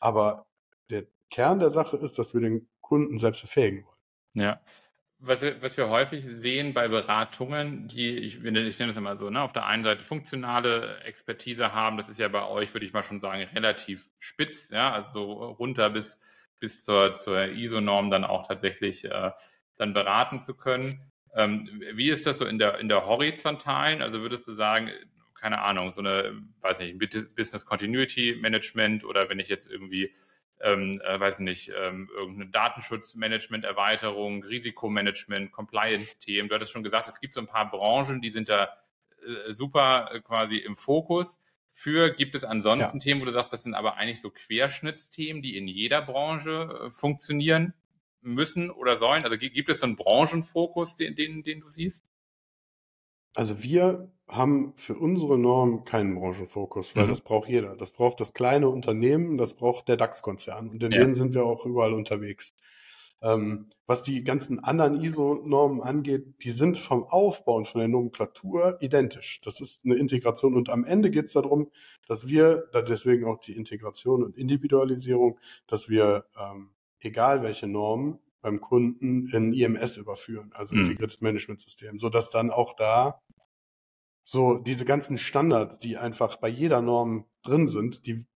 Aber 0.00 0.46
der 0.90 1.04
Kern 1.30 1.58
der 1.58 1.70
Sache 1.70 1.96
ist, 1.96 2.18
dass 2.18 2.34
wir 2.34 2.40
den 2.40 2.68
Kunden 2.80 3.18
selbst 3.18 3.42
befähigen 3.42 3.84
wollen. 3.84 3.96
Ja. 4.34 4.60
Was 5.20 5.42
wir, 5.42 5.60
was 5.60 5.76
wir 5.76 5.88
häufig 5.88 6.24
sehen 6.24 6.74
bei 6.74 6.86
Beratungen, 6.86 7.88
die, 7.88 8.18
ich, 8.18 8.36
ich 8.36 8.42
nenne 8.42 8.68
es 8.68 8.96
immer 8.96 9.16
so, 9.16 9.28
ne, 9.30 9.42
auf 9.42 9.52
der 9.52 9.66
einen 9.66 9.82
Seite 9.82 10.04
funktionale 10.04 11.00
Expertise 11.00 11.74
haben, 11.74 11.96
das 11.96 12.08
ist 12.08 12.20
ja 12.20 12.28
bei 12.28 12.46
euch, 12.46 12.72
würde 12.72 12.86
ich 12.86 12.92
mal 12.92 13.02
schon 13.02 13.18
sagen, 13.18 13.42
relativ 13.52 14.08
spitz, 14.20 14.70
ja, 14.70 14.92
also 14.92 15.10
so 15.10 15.32
runter 15.32 15.90
bis, 15.90 16.20
bis 16.60 16.84
zur, 16.84 17.14
zur 17.14 17.46
ISO-Norm 17.46 18.10
dann 18.10 18.24
auch 18.24 18.46
tatsächlich 18.46 19.06
äh, 19.06 19.32
dann 19.76 19.92
beraten 19.92 20.40
zu 20.40 20.54
können. 20.54 21.10
Ähm, 21.34 21.82
wie 21.94 22.10
ist 22.10 22.24
das 22.26 22.38
so 22.38 22.44
in 22.44 22.60
der, 22.60 22.78
in 22.78 22.88
der 22.88 23.06
horizontalen? 23.06 24.02
Also 24.02 24.20
würdest 24.20 24.46
du 24.46 24.52
sagen, 24.52 24.90
keine 25.40 25.60
Ahnung, 25.62 25.90
so 25.90 26.00
eine, 26.00 26.42
weiß 26.60 26.80
nicht, 26.80 26.98
Business 26.98 27.64
Continuity 27.64 28.36
Management 28.40 29.04
oder 29.04 29.28
wenn 29.28 29.38
ich 29.38 29.48
jetzt 29.48 29.70
irgendwie, 29.70 30.12
ähm, 30.60 31.00
äh, 31.04 31.18
weiß 31.18 31.40
nicht, 31.40 31.72
ähm, 31.76 32.10
irgendeine 32.14 32.50
Datenschutzmanagement-Erweiterung, 32.50 34.44
Risikomanagement, 34.44 35.52
Compliance-Themen. 35.52 36.48
Du 36.48 36.54
hattest 36.54 36.72
schon 36.72 36.82
gesagt, 36.82 37.08
es 37.08 37.20
gibt 37.20 37.34
so 37.34 37.40
ein 37.40 37.46
paar 37.46 37.70
Branchen, 37.70 38.20
die 38.20 38.30
sind 38.30 38.48
da 38.48 38.68
äh, 39.24 39.52
super 39.52 40.10
äh, 40.12 40.20
quasi 40.20 40.56
im 40.56 40.76
Fokus. 40.76 41.40
Für 41.70 42.10
gibt 42.10 42.34
es 42.34 42.44
ansonsten 42.44 42.98
ja. 42.98 43.02
Themen, 43.02 43.20
wo 43.20 43.24
du 43.24 43.30
sagst, 43.30 43.52
das 43.52 43.62
sind 43.62 43.74
aber 43.74 43.96
eigentlich 43.96 44.20
so 44.20 44.30
Querschnittsthemen, 44.30 45.42
die 45.42 45.56
in 45.56 45.68
jeder 45.68 46.02
Branche 46.02 46.86
äh, 46.86 46.90
funktionieren? 46.90 47.74
müssen 48.20 48.70
oder 48.70 48.96
sollen? 48.96 49.24
Also 49.24 49.36
gibt 49.36 49.68
es 49.68 49.80
so 49.80 49.86
einen 49.86 49.96
Branchenfokus, 49.96 50.96
den, 50.96 51.14
den, 51.14 51.42
den 51.42 51.60
du 51.60 51.70
siehst? 51.70 52.08
Also 53.34 53.62
wir 53.62 54.10
haben 54.28 54.74
für 54.76 54.94
unsere 54.94 55.38
Norm 55.38 55.84
keinen 55.84 56.14
Branchenfokus, 56.14 56.94
weil 56.94 57.06
mhm. 57.06 57.10
das 57.10 57.20
braucht 57.22 57.48
jeder. 57.48 57.76
Das 57.76 57.92
braucht 57.92 58.20
das 58.20 58.34
kleine 58.34 58.68
Unternehmen, 58.68 59.38
das 59.38 59.54
braucht 59.54 59.88
der 59.88 59.96
DAX-Konzern 59.96 60.68
und 60.68 60.82
in 60.82 60.92
ja. 60.92 60.98
denen 60.98 61.14
sind 61.14 61.34
wir 61.34 61.44
auch 61.44 61.64
überall 61.64 61.94
unterwegs. 61.94 62.54
Ähm, 63.20 63.66
was 63.86 64.04
die 64.04 64.22
ganzen 64.22 64.62
anderen 64.62 65.00
ISO-Normen 65.00 65.80
angeht, 65.82 66.44
die 66.44 66.52
sind 66.52 66.78
vom 66.78 67.04
Aufbau 67.04 67.56
und 67.56 67.66
von 67.66 67.80
der 67.80 67.88
Nomenklatur 67.88 68.76
identisch. 68.80 69.40
Das 69.42 69.60
ist 69.60 69.84
eine 69.84 69.96
Integration 69.96 70.54
und 70.54 70.68
am 70.68 70.84
Ende 70.84 71.10
geht 71.10 71.24
es 71.24 71.32
darum, 71.32 71.70
dass 72.06 72.28
wir, 72.28 72.68
deswegen 72.88 73.24
auch 73.26 73.38
die 73.40 73.56
Integration 73.56 74.22
und 74.22 74.36
Individualisierung, 74.36 75.40
dass 75.66 75.88
wir, 75.88 76.26
ähm, 76.38 76.70
egal 77.00 77.42
welche 77.42 77.66
Normen, 77.66 78.18
beim 78.40 78.60
Kunden 78.60 79.28
in 79.28 79.52
IMS 79.52 79.96
überführen, 79.96 80.52
also 80.54 80.74
mhm. 80.74 80.82
integriertes 80.82 81.20
Managementsystem, 81.20 81.98
so 81.98 82.08
dass 82.08 82.30
dann 82.30 82.50
auch 82.50 82.74
da 82.76 83.20
so 84.24 84.58
diese 84.58 84.84
ganzen 84.84 85.16
Standards, 85.16 85.78
die 85.78 85.96
einfach 85.96 86.36
bei 86.36 86.48
jeder 86.48 86.82
Norm 86.82 87.24
drin 87.42 87.66
sind, 87.66 88.06
die 88.06 88.26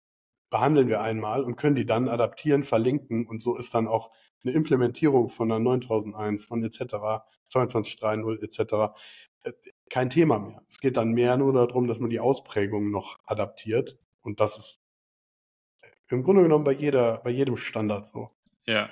behandeln 0.49 0.88
wir 0.88 1.02
einmal 1.02 1.44
und 1.44 1.56
können 1.56 1.76
die 1.76 1.87
dann 1.87 2.09
adaptieren, 2.09 2.64
verlinken 2.64 3.26
und 3.26 3.42
so 3.42 3.56
ist 3.56 3.75
dann 3.75 3.88
auch 3.88 4.11
eine 4.44 4.54
Implementierung 4.54 5.28
von 5.28 5.49
der 5.49 5.59
9001, 5.59 6.44
von 6.44 6.64
etc., 6.64 7.25
2230 7.49 8.42
etc. 8.42 8.94
kein 9.90 10.11
Thema 10.11 10.38
mehr. 10.38 10.62
Es 10.71 10.80
geht 10.80 10.97
dann 10.97 11.12
mehr 11.12 11.37
nur 11.37 11.52
darum, 11.52 11.87
dass 11.87 11.99
man 11.99 12.11
die 12.11 12.21
Ausprägungen 12.21 12.90
noch 12.90 13.18
adaptiert 13.25 13.99
und 14.23 14.40
das 14.40 14.59
ist 14.59 14.80
im 16.09 16.23
Grunde 16.23 16.42
genommen 16.42 16.64
bei 16.64 16.73
jeder, 16.73 17.18
bei 17.18 17.30
jedem 17.30 17.56
Standard 17.56 18.06
so. 18.06 18.30
Ja, 18.66 18.90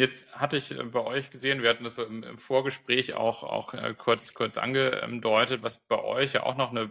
Jetzt 0.00 0.34
hatte 0.34 0.56
ich 0.56 0.70
äh, 0.70 0.82
bei 0.82 1.04
euch 1.04 1.30
gesehen, 1.30 1.60
wir 1.60 1.68
hatten 1.68 1.84
das 1.84 1.96
so 1.96 2.04
im, 2.04 2.38
Vorgespräch 2.38 3.12
auch, 3.12 3.42
auch 3.42 3.74
äh, 3.74 3.92
kurz, 3.94 4.32
kurz 4.32 4.56
angedeutet, 4.56 5.62
was 5.62 5.78
bei 5.88 6.02
euch 6.02 6.32
ja 6.32 6.42
auch 6.44 6.56
noch 6.56 6.70
eine 6.70 6.90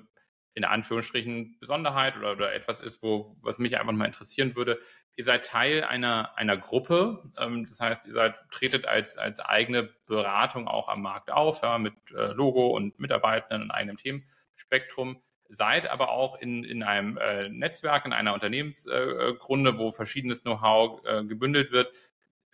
in 0.53 0.63
Anführungsstrichen 0.63 1.57
Besonderheit 1.59 2.17
oder, 2.17 2.33
oder 2.33 2.53
etwas 2.53 2.79
ist, 2.81 3.01
wo, 3.01 3.35
was 3.41 3.57
mich 3.57 3.79
einfach 3.79 3.93
mal 3.93 4.05
interessieren 4.05 4.55
würde. 4.55 4.79
Ihr 5.15 5.23
seid 5.23 5.43
Teil 5.43 5.83
einer, 5.83 6.37
einer 6.37 6.55
Gruppe, 6.55 7.23
ähm, 7.39 7.65
das 7.65 7.79
heißt, 7.79 8.05
ihr 8.05 8.13
seid, 8.13 8.43
tretet 8.51 8.85
als, 8.85 9.17
als 9.17 9.39
eigene 9.39 9.89
Beratung 10.05 10.67
auch 10.67 10.87
am 10.87 11.01
Markt 11.01 11.31
auf, 11.31 11.63
ja, 11.63 11.79
mit 11.79 11.95
äh, 12.11 12.27
Logo 12.33 12.67
und 12.67 12.99
Mitarbeitenden 12.99 13.63
und 13.63 13.71
eigenem 13.71 13.97
Themenspektrum, 13.97 15.23
seid 15.47 15.89
aber 15.89 16.11
auch 16.11 16.39
in, 16.39 16.63
in 16.63 16.83
einem 16.83 17.17
äh, 17.17 17.49
Netzwerk, 17.49 18.05
in 18.05 18.13
einer 18.13 18.35
Unternehmensgrunde, 18.35 19.71
äh, 19.71 19.77
wo 19.79 19.91
verschiedenes 19.91 20.43
Know-how 20.43 21.03
äh, 21.05 21.23
gebündelt 21.23 21.71
wird 21.71 21.91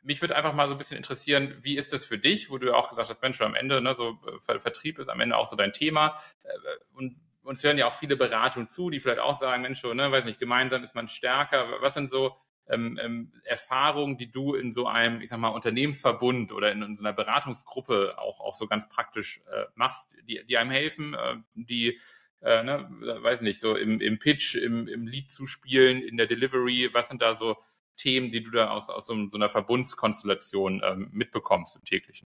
mich 0.06 0.22
würde 0.22 0.36
einfach 0.36 0.54
mal 0.54 0.68
so 0.68 0.76
ein 0.76 0.78
bisschen 0.78 0.98
interessieren, 0.98 1.58
wie 1.62 1.78
ist 1.78 1.92
das 1.92 2.06
für 2.06 2.18
dich, 2.18 2.50
wo 2.50 2.58
du 2.58 2.74
auch 2.74 2.90
gesagt 2.90 3.10
hast, 3.10 3.22
Mensch, 3.22 3.42
am 3.42 3.56
Ende, 3.56 3.82
ne, 3.82 3.96
so 3.96 4.20
äh, 4.48 4.60
Vertrieb 4.60 5.00
ist 5.00 5.10
am 5.10 5.20
Ende 5.20 5.36
auch 5.36 5.48
so 5.48 5.56
dein 5.56 5.74
Thema. 5.74 6.18
Äh, 6.44 6.50
und 6.94 7.20
uns 7.42 7.64
hören 7.64 7.78
ja 7.78 7.88
auch 7.88 7.94
viele 7.94 8.16
Beratungen 8.16 8.70
zu, 8.70 8.90
die 8.90 9.00
vielleicht 9.00 9.20
auch 9.20 9.40
sagen, 9.40 9.64
Mensch, 9.64 9.82
so, 9.82 9.94
ne, 9.94 10.12
weiß 10.12 10.26
nicht, 10.26 10.40
gemeinsam 10.40 10.84
ist 10.84 10.96
man 10.96 11.08
stärker. 11.08 11.82
Was 11.82 11.96
sind 11.96 12.10
so 12.10 12.36
ähm, 12.68 13.00
ähm, 13.02 13.32
Erfahrungen, 13.44 14.18
die 14.18 14.32
du 14.32 14.54
in 14.54 14.72
so 14.72 14.88
einem, 14.88 15.22
ich 15.22 15.30
sag 15.30 15.40
mal, 15.40 15.50
Unternehmensverbund 15.50 16.52
oder 16.52 16.72
in, 16.72 16.82
in 16.84 16.98
so 16.98 17.04
einer 17.04 17.14
Beratungsgruppe 17.14 18.18
auch, 18.18 18.40
auch 18.40 18.56
so 18.56 18.68
ganz 18.68 18.88
praktisch 18.88 19.42
äh, 19.52 19.66
machst, 19.76 20.10
die, 20.24 20.46
die 20.46 20.58
einem 20.58 20.72
helfen, 20.72 21.16
äh, 21.16 21.36
die 21.56 22.00
äh, 22.42 22.64
ne, 22.64 22.88
weiß 23.22 23.42
nicht, 23.42 23.60
so 23.60 23.76
im, 23.76 24.00
im 24.02 24.20
Pitch, 24.20 24.56
im, 24.56 24.88
im 24.88 25.08
Lied 25.08 25.32
zu 25.32 25.48
spielen, 25.48 26.02
in 26.02 26.18
der 26.18 26.28
Delivery, 26.28 26.90
was 26.94 27.08
sind 27.08 27.22
da 27.22 27.34
so 27.34 27.58
Themen, 27.98 28.32
die 28.32 28.44
du 28.44 28.52
da 28.52 28.72
aus, 28.72 28.90
aus 28.90 29.08
so, 29.08 29.14
einer 29.14 29.50
Verbundskonstellation 29.50 30.82
ähm, 30.84 31.10
mitbekommst 31.12 31.76
im 31.76 31.84
täglichen? 31.84 32.28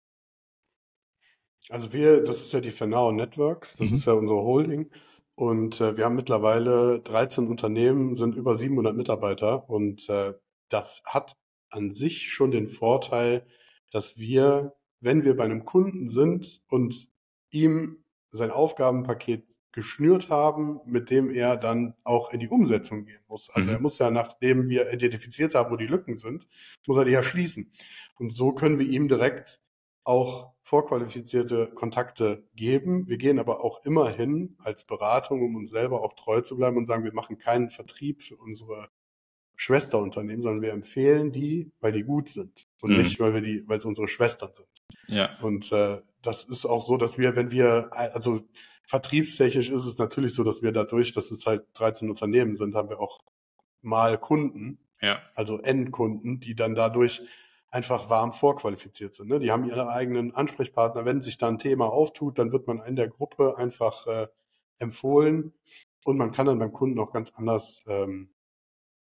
Also 1.70 1.94
wir, 1.94 2.24
das 2.24 2.42
ist 2.42 2.54
ja 2.54 2.60
die 2.60 2.72
Fernau 2.72 3.12
Networks, 3.12 3.76
das 3.76 3.90
mhm. 3.90 3.96
ist 3.96 4.06
ja 4.06 4.14
unsere 4.14 4.42
Holding. 4.42 4.92
Und 5.36 5.82
äh, 5.82 5.98
wir 5.98 6.06
haben 6.06 6.16
mittlerweile 6.16 7.02
13 7.02 7.48
Unternehmen, 7.48 8.18
sind 8.18 8.36
über 8.36 8.56
700 8.56 8.96
Mitarbeiter. 8.96 9.70
Und 9.70 10.08
äh, 10.10 10.34
das 10.70 11.02
hat 11.06 11.36
an 11.70 11.92
sich 11.92 12.32
schon 12.32 12.52
den 12.52 12.68
Vorteil, 12.68 13.46
dass 13.92 14.18
wir, 14.18 14.76
wenn 15.02 15.26
wir 15.26 15.36
bei 15.36 15.44
einem 15.44 15.66
Kunden 15.66 16.10
sind 16.10 16.62
und 16.70 17.10
ihm 17.50 18.04
sein 18.32 18.52
Aufgabenpaket 18.52 19.46
geschnürt 19.76 20.30
haben, 20.30 20.80
mit 20.86 21.10
dem 21.10 21.30
er 21.30 21.58
dann 21.58 21.96
auch 22.06 22.32
in 22.32 22.40
die 22.40 22.48
Umsetzung 22.48 23.06
gehen 23.06 23.20
muss. 23.28 23.50
Also 23.50 23.70
mhm. 23.70 23.76
er 23.76 23.82
muss 23.82 23.98
ja, 24.00 24.10
nachdem 24.10 24.70
wir 24.70 24.92
identifiziert 24.92 25.54
haben, 25.54 25.72
wo 25.72 25.76
die 25.76 25.86
Lücken 25.86 26.16
sind, 26.16 26.48
muss 26.88 26.98
er 26.98 27.06
die 27.06 27.12
ja 27.12 27.24
schließen. 27.24 27.72
Und 28.18 28.36
so 28.36 28.54
können 28.54 28.80
wir 28.80 28.88
ihm 28.88 29.10
direkt 29.10 29.60
auch 30.06 30.54
vorqualifizierte 30.64 31.68
Kontakte 31.68 32.48
geben. 32.56 33.08
Wir 33.08 33.18
gehen 33.18 33.38
aber 33.38 33.64
auch 33.64 33.84
immer 33.86 34.10
hin 34.10 34.56
als 34.64 34.86
Beratung, 34.86 35.44
um 35.44 35.56
uns 35.56 35.72
selber 35.72 36.02
auch 36.02 36.14
treu 36.14 36.42
zu 36.42 36.56
bleiben 36.56 36.78
und 36.78 36.86
sagen, 36.86 37.04
wir 37.04 37.14
machen 37.14 37.38
keinen 37.38 37.70
Vertrieb 37.70 38.24
für 38.24 38.38
unsere 38.38 38.90
Schwesterunternehmen, 39.58 40.42
sondern 40.42 40.64
wir 40.64 40.72
empfehlen 40.72 41.32
die, 41.32 41.72
weil 41.82 41.92
die 41.92 42.04
gut 42.04 42.30
sind 42.30 42.68
und 42.82 42.92
mhm. 42.92 42.98
nicht, 42.98 43.20
weil 43.20 43.34
wir 43.34 43.42
die, 43.42 43.68
weil 43.68 43.78
es 43.78 43.86
unsere 43.86 44.08
Schwestern 44.08 44.52
sind. 44.54 44.68
Ja. 45.08 45.38
Und 45.42 45.72
äh, 45.72 46.02
das 46.22 46.46
ist 46.46 46.66
auch 46.66 46.86
so, 46.86 46.98
dass 46.98 47.18
wir, 47.18 47.36
wenn 47.36 47.52
wir, 47.52 47.90
also 47.92 48.42
Vertriebstechnisch 48.88 49.70
ist 49.70 49.86
es 49.86 49.98
natürlich 49.98 50.34
so, 50.34 50.44
dass 50.44 50.62
wir 50.62 50.72
dadurch, 50.72 51.14
dass 51.14 51.32
es 51.32 51.46
halt 51.46 51.66
13 51.74 52.10
Unternehmen 52.10 52.56
sind, 52.56 52.76
haben 52.76 52.90
wir 52.90 53.00
auch 53.00 53.20
mal 53.82 54.18
Kunden, 54.18 54.80
ja. 55.02 55.20
also 55.36 55.60
Endkunden, 55.60 56.40
die 56.40 56.56
dann 56.56 56.76
dadurch 56.76 57.22
einfach 57.70 58.10
warm 58.10 58.32
vorqualifiziert 58.32 59.14
sind. 59.14 59.30
Ne? 59.30 59.40
Die 59.40 59.52
haben 59.52 59.66
ihre 59.66 59.90
eigenen 59.90 60.34
Ansprechpartner. 60.34 61.06
Wenn 61.06 61.22
sich 61.22 61.38
da 61.38 61.48
ein 61.48 61.58
Thema 61.58 61.88
auftut, 61.88 62.40
dann 62.40 62.52
wird 62.52 62.68
man 62.68 62.82
in 62.82 62.96
der 62.96 63.10
Gruppe 63.10 63.58
einfach 63.58 64.08
äh, 64.08 64.28
empfohlen 64.80 65.54
und 66.06 66.18
man 66.18 66.32
kann 66.32 66.46
dann 66.46 66.60
beim 66.60 66.72
Kunden 66.72 67.00
auch 67.00 67.12
ganz 67.12 67.32
anders 67.36 67.84
ähm, 67.88 68.30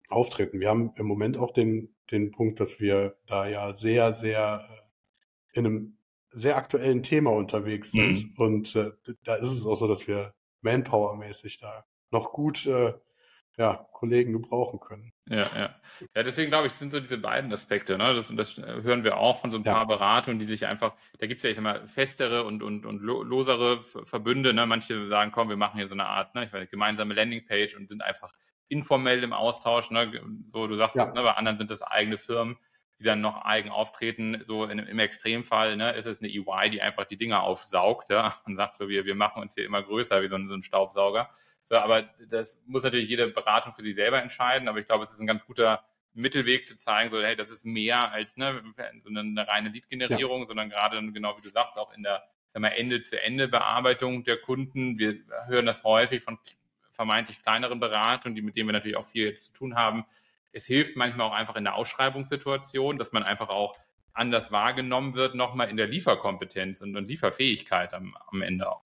auftreten. 0.10 0.60
Wir 0.60 0.70
haben 0.70 0.94
im 0.96 1.06
Moment 1.06 1.38
auch 1.38 1.52
den, 1.52 1.96
den 2.12 2.32
Punkt, 2.32 2.60
dass 2.60 2.80
wir 2.80 3.17
da 3.26 3.48
ja 3.48 3.74
sehr, 3.74 4.13
sehr 4.13 4.67
äh, 4.70 5.58
in 5.60 5.65
einem 5.65 5.98
sehr 6.32 6.58
aktuellen 6.58 7.04
Thema 7.04 7.32
unterwegs 7.32 7.91
sind. 7.91 8.24
Mhm. 8.24 8.34
Und 8.38 8.76
äh, 8.76 8.91
da 9.24 9.36
ist 9.36 9.52
es 9.52 9.65
auch 9.65 9.76
so, 9.76 9.88
dass 9.88 10.08
wir 10.08 10.34
Manpower-mäßig 10.62 11.60
da 11.60 11.86
noch 12.12 12.32
gut 12.32 12.65
äh, 12.65 12.94
ja, 13.58 13.88
Kollegen 13.94 14.34
gebrauchen 14.34 14.80
können. 14.80 15.13
Ja, 15.30 15.48
ja. 15.56 15.76
Ja, 16.15 16.24
deswegen 16.24 16.50
glaube 16.50 16.67
ich, 16.67 16.74
sind 16.74 16.91
so 16.91 17.00
diese 17.00 17.17
beiden 17.17 17.52
Aspekte, 17.54 17.98
ne? 17.98 18.13
Das, 18.13 18.34
das 18.34 18.58
hören 18.58 19.04
wir 19.04 19.17
auch 19.17 19.39
von 19.39 19.52
so 19.52 19.58
ein 19.58 19.63
paar 19.63 19.82
ja. 19.82 19.84
Beratungen, 19.84 20.39
die 20.39 20.46
sich 20.46 20.65
einfach, 20.65 20.94
da 21.20 21.28
gibt 21.28 21.39
es 21.39 21.44
ja, 21.44 21.50
ich 21.50 21.58
sag 21.58 21.63
mal, 21.63 21.86
festere 21.86 22.44
und, 22.44 22.63
und, 22.63 22.86
und 22.86 23.02
losere 23.02 23.84
Verbünde, 23.84 24.54
ne? 24.54 24.65
Manche 24.65 25.08
sagen, 25.10 25.32
komm, 25.32 25.50
wir 25.50 25.58
machen 25.58 25.78
hier 25.78 25.88
so 25.88 25.94
eine 25.94 26.06
Art, 26.06 26.34
ne, 26.34 26.46
ich 26.46 26.54
weiß, 26.54 26.70
gemeinsame 26.70 27.13
Landingpage 27.13 27.76
und 27.76 27.88
sind 27.88 28.02
einfach 28.02 28.34
informell 28.67 29.24
im 29.24 29.34
Austausch, 29.34 29.91
ne? 29.91 30.12
So, 30.54 30.67
du 30.67 30.76
sagst 30.76 30.96
ja. 30.96 31.04
es, 31.04 31.13
ne? 31.13 31.22
Bei 31.22 31.34
anderen 31.34 31.58
sind 31.58 31.70
das 31.70 31.82
eigene 31.82 32.17
Firmen 32.17 32.58
die 33.01 33.05
dann 33.05 33.19
noch 33.19 33.43
eigen 33.43 33.69
auftreten. 33.69 34.43
So 34.45 34.65
in, 34.65 34.77
im 34.77 34.99
Extremfall 34.99 35.75
ne, 35.75 35.91
ist 35.93 36.05
es 36.05 36.19
eine 36.19 36.29
EY, 36.29 36.69
die 36.69 36.81
einfach 36.81 37.05
die 37.05 37.17
Dinger 37.17 37.41
aufsaugt 37.41 38.09
ja, 38.09 38.33
und 38.45 38.55
sagt 38.55 38.77
so, 38.77 38.87
wir, 38.87 39.05
wir 39.05 39.15
machen 39.15 39.41
uns 39.41 39.55
hier 39.55 39.65
immer 39.65 39.81
größer 39.81 40.21
wie 40.21 40.29
so 40.29 40.35
ein, 40.35 40.47
so 40.47 40.53
ein 40.53 40.63
Staubsauger. 40.63 41.29
So, 41.63 41.77
aber 41.77 42.03
das 42.29 42.61
muss 42.67 42.83
natürlich 42.83 43.09
jede 43.09 43.27
Beratung 43.27 43.73
für 43.73 43.81
sich 43.81 43.95
selber 43.95 44.21
entscheiden. 44.21 44.67
Aber 44.67 44.79
ich 44.79 44.85
glaube, 44.85 45.03
es 45.03 45.11
ist 45.11 45.19
ein 45.19 45.27
ganz 45.27 45.45
guter 45.45 45.83
Mittelweg 46.13 46.67
zu 46.67 46.75
zeigen, 46.75 47.09
so, 47.09 47.21
hey, 47.21 47.35
das 47.35 47.49
ist 47.49 47.65
mehr 47.65 48.11
als 48.11 48.37
ne, 48.37 48.61
so 49.03 49.09
eine, 49.09 49.21
eine 49.21 49.47
reine 49.47 49.69
Lead-Generierung, 49.69 50.41
ja. 50.41 50.47
sondern 50.47 50.69
gerade, 50.69 51.11
genau 51.11 51.37
wie 51.37 51.41
du 51.41 51.49
sagst, 51.49 51.77
auch 51.77 51.93
in 51.93 52.03
der 52.03 52.23
Ende-zu-Ende-Bearbeitung 52.53 54.23
der 54.25 54.37
Kunden. 54.37 54.99
Wir 54.99 55.19
hören 55.47 55.65
das 55.65 55.83
häufig 55.83 56.21
von 56.21 56.37
vermeintlich 56.91 57.41
kleineren 57.41 57.79
Beratungen, 57.79 58.35
die, 58.35 58.41
mit 58.41 58.57
denen 58.57 58.69
wir 58.69 58.73
natürlich 58.73 58.97
auch 58.97 59.07
viel 59.07 59.35
zu 59.37 59.53
tun 59.53 59.75
haben, 59.75 60.05
es 60.51 60.65
hilft 60.65 60.95
manchmal 60.95 61.27
auch 61.27 61.33
einfach 61.33 61.55
in 61.55 61.63
der 61.63 61.75
Ausschreibungssituation, 61.75 62.97
dass 62.97 63.11
man 63.11 63.23
einfach 63.23 63.49
auch 63.49 63.77
anders 64.13 64.51
wahrgenommen 64.51 65.15
wird, 65.15 65.35
nochmal 65.35 65.69
in 65.69 65.77
der 65.77 65.87
Lieferkompetenz 65.87 66.81
und, 66.81 66.95
und 66.95 67.07
Lieferfähigkeit 67.07 67.93
am, 67.93 68.15
am 68.27 68.41
Ende 68.41 68.69
auch. 68.69 68.83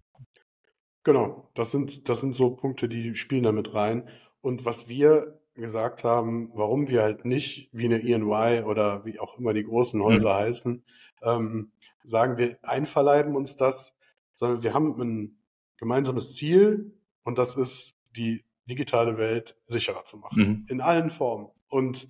Genau, 1.03 1.49
das 1.53 1.71
sind, 1.71 2.09
das 2.09 2.21
sind 2.21 2.35
so 2.35 2.51
Punkte, 2.51 2.87
die 2.87 3.15
spielen 3.15 3.43
damit 3.43 3.73
rein. 3.73 4.09
Und 4.41 4.65
was 4.65 4.87
wir 4.89 5.39
gesagt 5.55 6.03
haben, 6.03 6.51
warum 6.53 6.89
wir 6.89 7.01
halt 7.01 7.25
nicht 7.25 7.69
wie 7.71 7.85
eine 7.85 8.01
ENY 8.01 8.63
oder 8.63 9.05
wie 9.05 9.19
auch 9.19 9.37
immer 9.37 9.53
die 9.53 9.63
großen 9.63 10.01
Häuser 10.01 10.33
mhm. 10.33 10.37
heißen, 10.37 10.83
ähm, 11.23 11.71
sagen 12.03 12.37
wir, 12.37 12.57
einverleiben 12.61 13.35
uns 13.35 13.55
das, 13.55 13.95
sondern 14.33 14.63
wir 14.63 14.73
haben 14.73 14.99
ein 14.99 15.37
gemeinsames 15.77 16.35
Ziel 16.35 16.93
und 17.23 17.37
das 17.37 17.55
ist 17.55 17.95
die 18.15 18.43
digitale 18.65 19.17
Welt 19.17 19.57
sicherer 19.63 20.05
zu 20.05 20.17
machen. 20.17 20.39
Mhm. 20.39 20.65
In 20.69 20.81
allen 20.81 21.09
Formen. 21.09 21.49
Und 21.69 22.07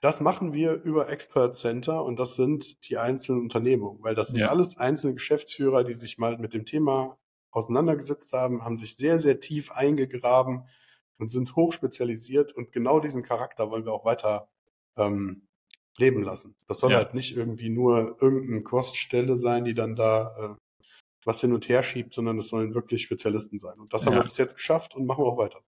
das 0.00 0.20
machen 0.20 0.52
wir 0.52 0.74
über 0.82 1.08
Expert 1.08 1.56
Center 1.56 2.04
und 2.04 2.18
das 2.18 2.34
sind 2.34 2.88
die 2.88 2.98
einzelnen 2.98 3.40
Unternehmungen, 3.40 4.02
weil 4.02 4.14
das 4.14 4.28
sind 4.28 4.40
ja. 4.40 4.48
alles 4.48 4.76
einzelne 4.76 5.14
Geschäftsführer, 5.14 5.82
die 5.82 5.94
sich 5.94 6.18
mal 6.18 6.36
mit 6.36 6.52
dem 6.52 6.66
Thema 6.66 7.16
auseinandergesetzt 7.50 8.32
haben, 8.32 8.64
haben 8.64 8.76
sich 8.76 8.96
sehr, 8.96 9.18
sehr 9.18 9.40
tief 9.40 9.72
eingegraben 9.72 10.64
und 11.18 11.30
sind 11.30 11.56
hochspezialisiert 11.56 12.52
und 12.52 12.72
genau 12.72 13.00
diesen 13.00 13.22
Charakter 13.22 13.70
wollen 13.70 13.86
wir 13.86 13.92
auch 13.92 14.04
weiter 14.04 14.48
ähm, 14.96 15.46
leben 15.96 16.22
lassen. 16.22 16.54
Das 16.68 16.80
soll 16.80 16.90
ja. 16.90 16.98
halt 16.98 17.14
nicht 17.14 17.36
irgendwie 17.36 17.70
nur 17.70 18.18
irgendeine 18.20 18.62
Koststelle 18.62 19.38
sein, 19.38 19.64
die 19.64 19.74
dann 19.74 19.96
da 19.96 20.56
äh, 20.58 20.64
was 21.24 21.40
hin 21.40 21.52
und 21.52 21.68
her 21.68 21.82
schiebt, 21.82 22.12
sondern 22.12 22.38
es 22.38 22.48
sollen 22.48 22.74
wirklich 22.74 23.02
Spezialisten 23.02 23.58
sein. 23.58 23.78
Und 23.78 23.94
das 23.94 24.04
haben 24.04 24.14
wir 24.14 24.22
bis 24.22 24.36
jetzt 24.36 24.56
geschafft 24.56 24.94
und 24.94 25.06
machen 25.06 25.24
wir 25.24 25.28
auch 25.28 25.38
weiter. 25.38 25.60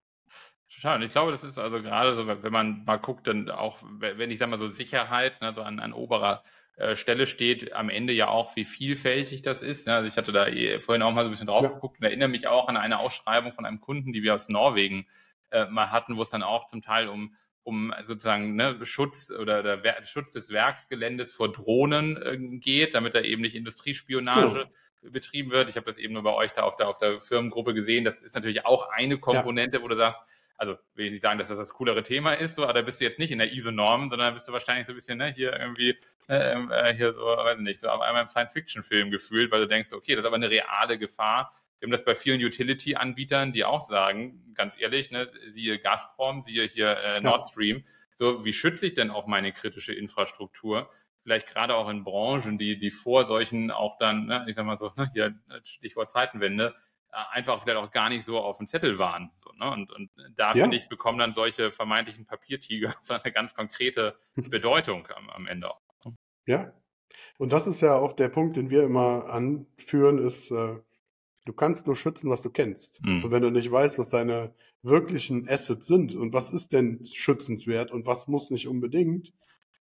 Total. 0.87 1.01
Und 1.01 1.03
ich 1.03 1.11
glaube, 1.11 1.33
das 1.33 1.43
ist 1.43 1.59
also 1.59 1.83
gerade 1.83 2.15
so, 2.15 2.29
wenn 2.29 2.53
man 2.53 2.85
mal 2.85 2.99
guckt, 2.99 3.27
dann 3.27 3.51
auch, 3.51 3.79
wenn 3.99 4.31
ich 4.31 4.39
sage 4.39 4.53
mal 4.53 4.61
so 4.61 4.69
Sicherheit, 4.69 5.35
also 5.41 5.63
an, 5.63 5.81
an 5.81 5.93
oberer 5.93 6.45
äh, 6.77 6.95
Stelle 6.95 7.27
steht, 7.27 7.73
am 7.73 7.91
Ende 7.91 8.13
ja 8.13 8.29
auch, 8.29 8.55
wie 8.55 8.65
vielfältig 8.65 9.43
das 9.43 9.63
ist. 9.63 9.89
Also 9.89 10.07
ich 10.07 10.17
hatte 10.17 10.31
da 10.31 10.47
eh 10.47 10.79
vorhin 10.79 11.03
auch 11.03 11.11
mal 11.11 11.23
so 11.23 11.29
ein 11.29 11.33
bisschen 11.33 11.49
drauf 11.49 11.65
ja. 11.65 11.71
geguckt 11.71 11.99
und 11.99 12.05
erinnere 12.05 12.29
mich 12.29 12.47
auch 12.47 12.69
an 12.69 12.77
eine 12.77 13.01
Ausschreibung 13.01 13.53
von 13.53 13.67
einem 13.67 13.81
Kunden, 13.81 14.13
die 14.13 14.23
wir 14.23 14.33
aus 14.33 14.49
Norwegen 14.49 15.09
äh, 15.51 15.65
mal 15.67 15.91
hatten, 15.91 16.17
wo 16.17 16.23
es 16.23 16.31
dann 16.31 16.45
auch 16.45 16.69
zum 16.69 16.83
Teil 16.83 17.09
um 17.09 17.35
um 17.65 17.93
sozusagen 18.05 18.55
ne, 18.55 18.79
Schutz 18.87 19.33
oder 19.33 19.77
der 19.79 20.05
Schutz 20.05 20.31
des 20.31 20.51
Werksgeländes 20.51 21.33
vor 21.33 21.51
Drohnen 21.51 22.17
äh, 22.17 22.59
geht, 22.59 22.95
damit 22.95 23.17
da 23.17 23.23
eben 23.23 23.43
nicht 23.43 23.57
Industriespionage 23.57 24.69
ja. 25.03 25.11
betrieben 25.11 25.51
wird. 25.51 25.69
Ich 25.69 25.75
habe 25.75 25.87
das 25.87 25.99
eben 25.99 26.15
nur 26.15 26.23
bei 26.23 26.33
euch 26.33 26.53
da 26.53 26.63
auf 26.63 26.77
der, 26.77 26.87
auf 26.87 26.99
der 26.99 27.21
Firmengruppe 27.21 27.75
gesehen. 27.75 28.05
Das 28.05 28.19
ist 28.19 28.37
natürlich 28.37 28.65
auch 28.65 28.89
eine 28.91 29.19
Komponente, 29.19 29.79
ja. 29.79 29.83
wo 29.83 29.89
du 29.89 29.97
sagst, 29.97 30.21
also 30.57 30.77
will 30.95 31.07
ich 31.07 31.13
nicht 31.13 31.23
sagen, 31.23 31.39
dass 31.39 31.49
das 31.49 31.59
das 31.59 31.73
coolere 31.73 32.03
Thema 32.03 32.33
ist, 32.33 32.55
so, 32.55 32.65
aber 32.65 32.73
da 32.73 32.83
bist 32.83 33.01
du 33.01 33.05
jetzt 33.05 33.19
nicht 33.19 33.31
in 33.31 33.39
der 33.39 33.53
ISO-Norm, 33.53 34.11
sondern 34.11 34.35
bist 34.35 34.49
du 34.49 34.53
wahrscheinlich 34.53 34.87
so 34.87 34.93
ein 34.93 34.97
bisschen, 34.97 35.19
ne, 35.19 35.33
hier 35.33 35.53
irgendwie, 35.59 35.99
ne, 36.29 36.69
äh, 36.71 36.95
hier 36.95 37.13
so, 37.13 37.23
weiß 37.23 37.59
nicht, 37.59 37.81
so 37.81 37.89
auf 37.89 38.01
einmal 38.01 38.23
im 38.23 38.29
Science-Fiction-Film 38.29 39.11
gefühlt, 39.11 39.51
weil 39.51 39.61
du 39.61 39.69
denkst, 39.69 39.93
okay, 39.93 40.13
das 40.15 40.23
ist 40.23 40.27
aber 40.27 40.37
eine 40.37 40.51
reale 40.51 40.99
Gefahr. 40.99 41.53
Wir 41.79 41.87
haben 41.87 41.93
das 41.93 42.05
bei 42.05 42.15
vielen 42.15 42.43
Utility-Anbietern, 42.43 43.53
die 43.53 43.65
auch 43.65 43.83
sagen, 43.83 44.53
ganz 44.55 44.77
ehrlich, 44.81 45.11
ne, 45.11 45.31
siehe 45.49 45.79
Gazprom, 45.79 46.43
siehe 46.43 46.65
hier 46.65 46.97
äh, 46.97 47.21
Nord 47.21 47.47
Stream, 47.49 47.85
so, 48.15 48.47
wie 48.47 48.55
schütze 48.55 48.87
ich 48.87 48.95
denn 48.95 49.11
auch 49.11 49.27
meine 49.27 49.53
kritische 49.53 49.93
Infrastruktur? 49.93 50.91
Vielleicht 51.23 51.49
gerade 51.49 51.75
auch 51.77 51.89
in 51.91 52.03
Branchen, 52.03 52.57
die, 52.57 52.79
die 52.79 52.91
vor 52.91 53.27
solchen 53.27 53.71
auch 53.71 53.99
dann, 53.99 54.27
ne, 54.27 54.47
ich 54.49 54.57
sag 54.57 54.65
mal 54.65 54.79
so, 54.79 54.91
ne, 54.97 55.11
hier 55.13 55.35
Stichwort 55.65 56.11
Zeitenwende, 56.11 56.75
einfach 57.11 57.63
vielleicht 57.63 57.79
auch 57.79 57.91
gar 57.91 58.09
nicht 58.09 58.25
so 58.25 58.39
auf 58.39 58.59
dem 58.59 58.67
Zettel 58.67 58.99
waren. 58.99 59.31
So, 59.43 59.51
ne? 59.53 59.71
und, 59.71 59.93
und 59.93 60.11
da 60.35 60.55
ja. 60.55 60.63
finde 60.63 60.77
ich, 60.77 60.89
bekommen 60.89 61.19
dann 61.19 61.33
solche 61.33 61.71
vermeintlichen 61.71 62.25
Papiertiger 62.25 62.95
so 63.03 63.15
eine 63.15 63.33
ganz 63.33 63.55
konkrete 63.55 64.19
Bedeutung 64.35 65.07
am, 65.15 65.31
am 65.31 65.47
Ende 65.47 65.71
auch. 65.71 65.81
Ja. 66.47 66.73
Und 67.39 67.53
das 67.53 67.67
ist 67.67 67.81
ja 67.81 67.97
auch 67.97 68.13
der 68.13 68.29
Punkt, 68.29 68.57
den 68.57 68.71
wir 68.71 68.85
immer 68.85 69.27
anführen, 69.29 70.19
ist, 70.19 70.51
äh, 70.51 70.77
du 71.45 71.53
kannst 71.53 71.87
nur 71.87 71.97
schützen, 71.97 72.31
was 72.31 72.43
du 72.43 72.51
kennst. 72.51 73.03
Mhm. 73.03 73.25
Und 73.25 73.31
wenn 73.31 73.43
du 73.43 73.51
nicht 73.51 73.71
weißt, 73.71 73.99
was 73.99 74.11
deine 74.11 74.55
wirklichen 74.83 75.49
Assets 75.49 75.87
sind 75.87 76.15
und 76.15 76.33
was 76.33 76.51
ist 76.51 76.73
denn 76.73 77.05
schützenswert 77.05 77.91
und 77.91 78.07
was 78.07 78.29
muss 78.29 78.51
nicht 78.51 78.69
unbedingt, 78.69 79.33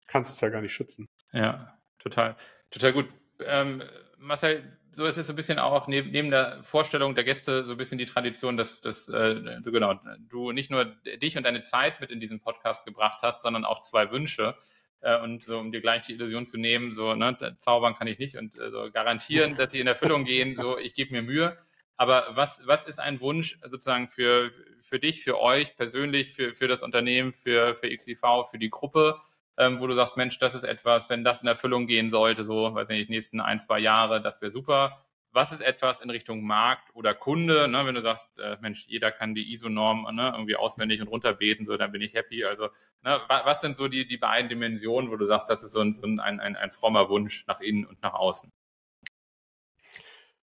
kannst 0.07 0.31
du 0.31 0.35
es 0.35 0.40
ja 0.40 0.48
gar 0.48 0.62
nicht 0.62 0.72
schützen. 0.72 1.09
Ja, 1.33 1.78
total, 1.98 2.37
total 2.70 2.92
gut. 2.92 3.09
Ähm, 3.40 3.83
Marcel, 4.18 4.78
so 4.98 5.06
ist 5.06 5.16
es 5.16 5.28
so 5.28 5.32
ein 5.32 5.37
bisschen 5.37 5.61
auch 5.61 5.87
neben, 5.87 6.11
neben 6.11 6.32
der 6.32 6.61
Vorstellung 6.64 7.14
der 7.14 7.22
Gäste 7.22 7.64
so 7.64 7.70
ein 7.70 7.76
bisschen 7.76 7.98
die 7.98 8.04
Tradition, 8.04 8.56
dass, 8.56 8.80
dass 8.80 9.08
äh, 9.08 9.61
du 9.61 9.70
genau 9.70 9.94
du 10.18 10.50
nicht 10.50 10.72
nur 10.72 10.87
dich 11.22 11.37
und 11.37 11.44
deine 11.44 11.62
Zeit 11.62 12.00
mit 12.00 12.11
in 12.11 12.18
diesen 12.18 12.40
Podcast 12.40 12.84
gebracht 12.84 13.20
hast, 13.22 13.42
sondern 13.42 13.64
auch 13.64 13.82
zwei 13.82 14.11
Wünsche. 14.11 14.56
Äh, 15.00 15.20
und 15.20 15.44
so, 15.44 15.61
um 15.61 15.70
dir 15.70 15.80
gleich 15.80 16.02
die 16.02 16.14
Illusion 16.14 16.46
zu 16.46 16.56
nehmen, 16.56 16.96
so 16.96 17.14
ne, 17.14 17.56
zaubern 17.61 17.94
kann 17.94 18.08
ich 18.08 18.18
nicht 18.18 18.37
und 18.37 18.58
äh, 18.58 18.72
so 18.72 18.90
garantieren, 18.90 19.54
dass 19.56 19.70
sie 19.70 19.78
in 19.78 19.87
Erfüllung 19.87 20.24
gehen. 20.24 20.56
So, 20.58 20.76
ich 20.76 20.94
gebe 20.94 21.12
mir 21.12 21.22
Mühe. 21.22 21.56
Aber 21.96 22.30
was, 22.30 22.61
was 22.64 22.84
ist 22.84 22.98
ein 22.98 23.20
Wunsch 23.20 23.56
sozusagen 23.62 24.08
für, 24.08 24.50
für 24.80 24.98
dich, 24.98 25.22
für 25.22 25.40
euch 25.40 25.76
persönlich, 25.76 26.32
für, 26.32 26.54
für 26.54 26.66
das 26.66 26.82
Unternehmen, 26.82 27.32
für, 27.32 27.76
für 27.76 27.88
XIV, 27.88 28.50
für 28.50 28.58
die 28.58 28.70
Gruppe? 28.70 29.20
Ähm, 29.59 29.81
wo 29.81 29.87
du 29.88 29.94
sagst, 29.94 30.16
Mensch, 30.16 30.38
das 30.38 30.55
ist 30.55 30.62
etwas, 30.62 31.11
wenn 31.11 31.25
das 31.25 31.42
in 31.42 31.49
Erfüllung 31.49 31.87
gehen 31.87 32.11
sollte, 32.11 32.44
so, 32.44 32.75
weiß 32.75 32.88
nicht, 32.88 33.11
nächsten 33.11 33.40
ein, 33.40 33.59
zwei 33.59 33.81
Jahre, 33.81 34.23
das 34.23 34.40
wäre 34.40 34.53
super. 34.53 35.05
Was 35.33 35.53
ist 35.53 35.61
etwas 35.61 36.01
in 36.01 36.09
Richtung 36.09 36.42
Markt 36.42 36.94
oder 36.94 37.12
Kunde, 37.12 37.68
ne, 37.68 37.85
wenn 37.85 37.94
du 37.94 38.01
sagst, 38.01 38.38
äh, 38.38 38.57
Mensch, 38.61 38.87
jeder 38.87 39.11
kann 39.11 39.35
die 39.35 39.53
ISO-Norm 39.53 40.14
ne, 40.14 40.33
irgendwie 40.35 40.57
auswendig 40.57 41.01
und 41.03 41.09
runterbeten, 41.09 41.66
so, 41.66 41.77
dann 41.77 41.92
bin 41.92 42.01
ich 42.01 42.14
happy. 42.14 42.44
Also, 42.44 42.68
ne, 43.03 43.21
was 43.29 43.61
sind 43.61 43.77
so 43.77 43.88
die, 43.88 44.07
die 44.07 44.16
beiden 44.16 44.49
Dimensionen, 44.49 45.11
wo 45.11 45.16
du 45.16 45.27
sagst, 45.27 45.51
das 45.51 45.64
ist 45.64 45.73
so 45.73 45.81
ein, 45.81 45.92
so 45.92 46.03
ein, 46.03 46.21
ein, 46.21 46.57
ein 46.57 46.71
frommer 46.71 47.09
Wunsch 47.11 47.44
nach 47.47 47.61
innen 47.61 47.85
und 47.85 48.01
nach 48.01 48.14
außen? 48.14 48.53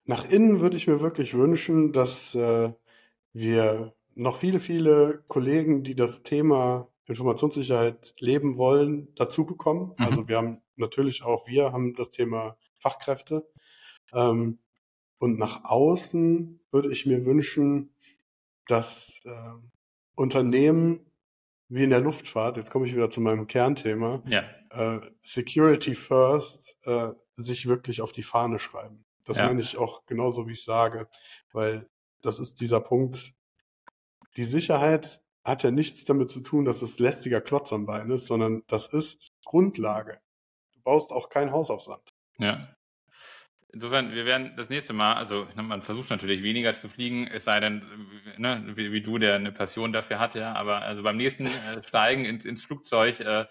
Nach 0.05 0.25
innen 0.25 0.61
würde 0.61 0.77
ich 0.77 0.87
mir 0.87 1.01
wirklich 1.01 1.33
wünschen, 1.33 1.91
dass 1.91 2.33
äh, 2.33 2.73
wir 3.33 3.93
noch 4.15 4.37
viele, 4.37 4.59
viele 4.59 5.23
Kollegen, 5.27 5.83
die 5.83 5.95
das 5.95 6.23
Thema 6.23 6.90
Informationssicherheit 7.11 8.13
leben 8.19 8.57
wollen, 8.57 9.13
dazu 9.15 9.45
bekommen. 9.45 9.93
Mhm. 9.97 10.05
Also 10.05 10.27
wir 10.27 10.37
haben 10.37 10.61
natürlich 10.75 11.23
auch, 11.23 11.47
wir 11.47 11.71
haben 11.71 11.93
das 11.95 12.11
Thema 12.11 12.57
Fachkräfte. 12.77 13.47
Ähm, 14.13 14.59
und 15.19 15.37
nach 15.37 15.63
außen 15.65 16.59
würde 16.71 16.91
ich 16.91 17.05
mir 17.05 17.25
wünschen, 17.25 17.93
dass 18.67 19.21
äh, 19.25 19.31
Unternehmen 20.15 21.05
wie 21.69 21.83
in 21.83 21.89
der 21.89 22.01
Luftfahrt, 22.01 22.57
jetzt 22.57 22.69
komme 22.69 22.85
ich 22.85 22.93
wieder 22.93 23.09
zu 23.09 23.21
meinem 23.21 23.47
Kernthema, 23.47 24.21
ja. 24.25 24.43
äh, 24.71 24.99
Security 25.21 25.95
First 25.95 26.77
äh, 26.85 27.11
sich 27.33 27.65
wirklich 27.65 28.01
auf 28.01 28.11
die 28.11 28.23
Fahne 28.23 28.59
schreiben. 28.59 29.05
Das 29.25 29.37
ja. 29.37 29.45
meine 29.45 29.61
ich 29.61 29.77
auch 29.77 30.05
genauso, 30.05 30.47
wie 30.47 30.53
ich 30.53 30.63
sage, 30.63 31.07
weil 31.53 31.87
das 32.21 32.39
ist 32.39 32.59
dieser 32.59 32.81
Punkt. 32.81 33.33
Die 34.35 34.45
Sicherheit 34.45 35.20
hat 35.43 35.63
ja 35.63 35.71
nichts 35.71 36.05
damit 36.05 36.29
zu 36.29 36.41
tun, 36.41 36.65
dass 36.65 36.81
es 36.81 36.99
lästiger 36.99 37.41
Klotz 37.41 37.73
am 37.73 37.85
Bein 37.85 38.11
ist, 38.11 38.25
sondern 38.25 38.63
das 38.67 38.87
ist 38.87 39.31
Grundlage. 39.45 40.19
Du 40.73 40.81
baust 40.81 41.11
auch 41.11 41.29
kein 41.29 41.51
Haus 41.51 41.69
auf 41.69 41.81
Sand. 41.81 42.13
Ja. 42.37 42.75
Insofern, 43.73 44.11
wir 44.11 44.25
werden 44.25 44.53
das 44.57 44.69
nächste 44.69 44.91
Mal, 44.91 45.13
also 45.13 45.47
man 45.55 45.81
versucht 45.81 46.09
natürlich 46.09 46.43
weniger 46.43 46.73
zu 46.73 46.89
fliegen, 46.89 47.27
es 47.27 47.45
sei 47.45 47.59
denn, 47.61 47.81
ne, 48.37 48.73
wie, 48.75 48.91
wie, 48.91 49.01
du, 49.01 49.17
der 49.17 49.35
eine 49.35 49.53
Passion 49.53 49.93
dafür 49.93 50.19
hat, 50.19 50.35
ja, 50.35 50.53
aber 50.53 50.81
also 50.81 51.03
beim 51.03 51.15
nächsten 51.15 51.45
äh, 51.45 51.49
Steigen 51.87 52.25
ins, 52.25 52.43
ins 52.43 52.65
Flugzeug 52.65 53.21
äh, 53.21 53.45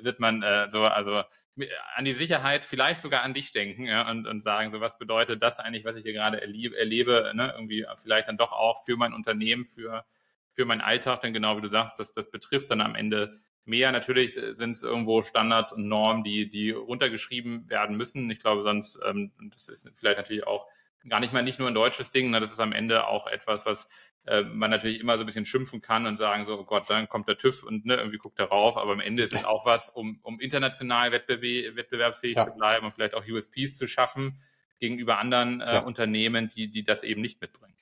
wird 0.00 0.20
man 0.20 0.42
äh, 0.44 0.70
so, 0.70 0.84
also 0.84 1.22
an 1.96 2.04
die 2.04 2.12
Sicherheit, 2.12 2.64
vielleicht 2.64 3.00
sogar 3.00 3.24
an 3.24 3.34
dich 3.34 3.50
denken 3.50 3.86
ja, 3.86 4.08
und, 4.08 4.28
und 4.28 4.42
sagen, 4.42 4.70
so 4.70 4.80
was 4.80 4.96
bedeutet 4.96 5.42
das 5.42 5.58
eigentlich, 5.58 5.84
was 5.84 5.96
ich 5.96 6.04
hier 6.04 6.12
gerade 6.12 6.40
erlebe, 6.40 6.78
erlebe 6.78 7.32
ne, 7.34 7.52
irgendwie 7.54 7.84
vielleicht 8.00 8.28
dann 8.28 8.38
doch 8.38 8.52
auch 8.52 8.84
für 8.84 8.96
mein 8.96 9.12
Unternehmen, 9.12 9.66
für 9.66 10.04
für 10.58 10.64
meinen 10.64 10.80
Alltag, 10.80 11.20
denn 11.20 11.32
genau 11.32 11.56
wie 11.56 11.60
du 11.60 11.68
sagst, 11.68 12.00
das, 12.00 12.12
das 12.12 12.32
betrifft 12.32 12.68
dann 12.72 12.80
am 12.80 12.96
Ende 12.96 13.38
mehr. 13.64 13.92
Natürlich 13.92 14.34
sind 14.34 14.72
es 14.72 14.82
irgendwo 14.82 15.22
Standards 15.22 15.72
und 15.72 15.86
Normen, 15.86 16.24
die, 16.24 16.50
die 16.50 16.72
runtergeschrieben 16.72 17.70
werden 17.70 17.96
müssen. 17.96 18.28
Ich 18.28 18.40
glaube, 18.40 18.64
sonst, 18.64 18.98
ähm, 19.06 19.30
das 19.52 19.68
ist 19.68 19.88
vielleicht 19.94 20.16
natürlich 20.16 20.48
auch 20.48 20.66
gar 21.08 21.20
nicht 21.20 21.32
mal 21.32 21.44
nicht 21.44 21.60
nur 21.60 21.68
ein 21.68 21.74
deutsches 21.74 22.10
Ding, 22.10 22.30
ne? 22.30 22.40
das 22.40 22.50
ist 22.50 22.58
am 22.58 22.72
Ende 22.72 23.06
auch 23.06 23.28
etwas, 23.28 23.66
was 23.66 23.88
äh, 24.26 24.42
man 24.42 24.68
natürlich 24.68 24.98
immer 24.98 25.16
so 25.16 25.22
ein 25.22 25.26
bisschen 25.26 25.46
schimpfen 25.46 25.80
kann 25.80 26.06
und 26.06 26.16
sagen 26.16 26.44
so, 26.44 26.58
oh 26.58 26.64
Gott, 26.64 26.90
dann 26.90 27.08
kommt 27.08 27.28
der 27.28 27.38
TÜV 27.38 27.62
und 27.62 27.86
ne, 27.86 27.94
irgendwie 27.94 28.18
guckt 28.18 28.40
er 28.40 28.46
rauf, 28.46 28.76
aber 28.76 28.90
am 28.90 29.00
Ende 29.00 29.22
ist 29.22 29.32
es 29.32 29.44
auch 29.44 29.64
was, 29.64 29.88
um, 29.90 30.18
um 30.24 30.40
international 30.40 31.12
wettbewerb, 31.12 31.76
wettbewerbsfähig 31.76 32.36
ja. 32.36 32.46
zu 32.46 32.50
bleiben 32.56 32.84
und 32.84 32.92
vielleicht 32.92 33.14
auch 33.14 33.24
USPs 33.24 33.76
zu 33.76 33.86
schaffen 33.86 34.40
gegenüber 34.80 35.18
anderen 35.18 35.60
äh, 35.60 35.74
ja. 35.74 35.80
Unternehmen, 35.82 36.48
die, 36.48 36.68
die 36.68 36.82
das 36.82 37.04
eben 37.04 37.20
nicht 37.20 37.40
mitbringen. 37.40 37.76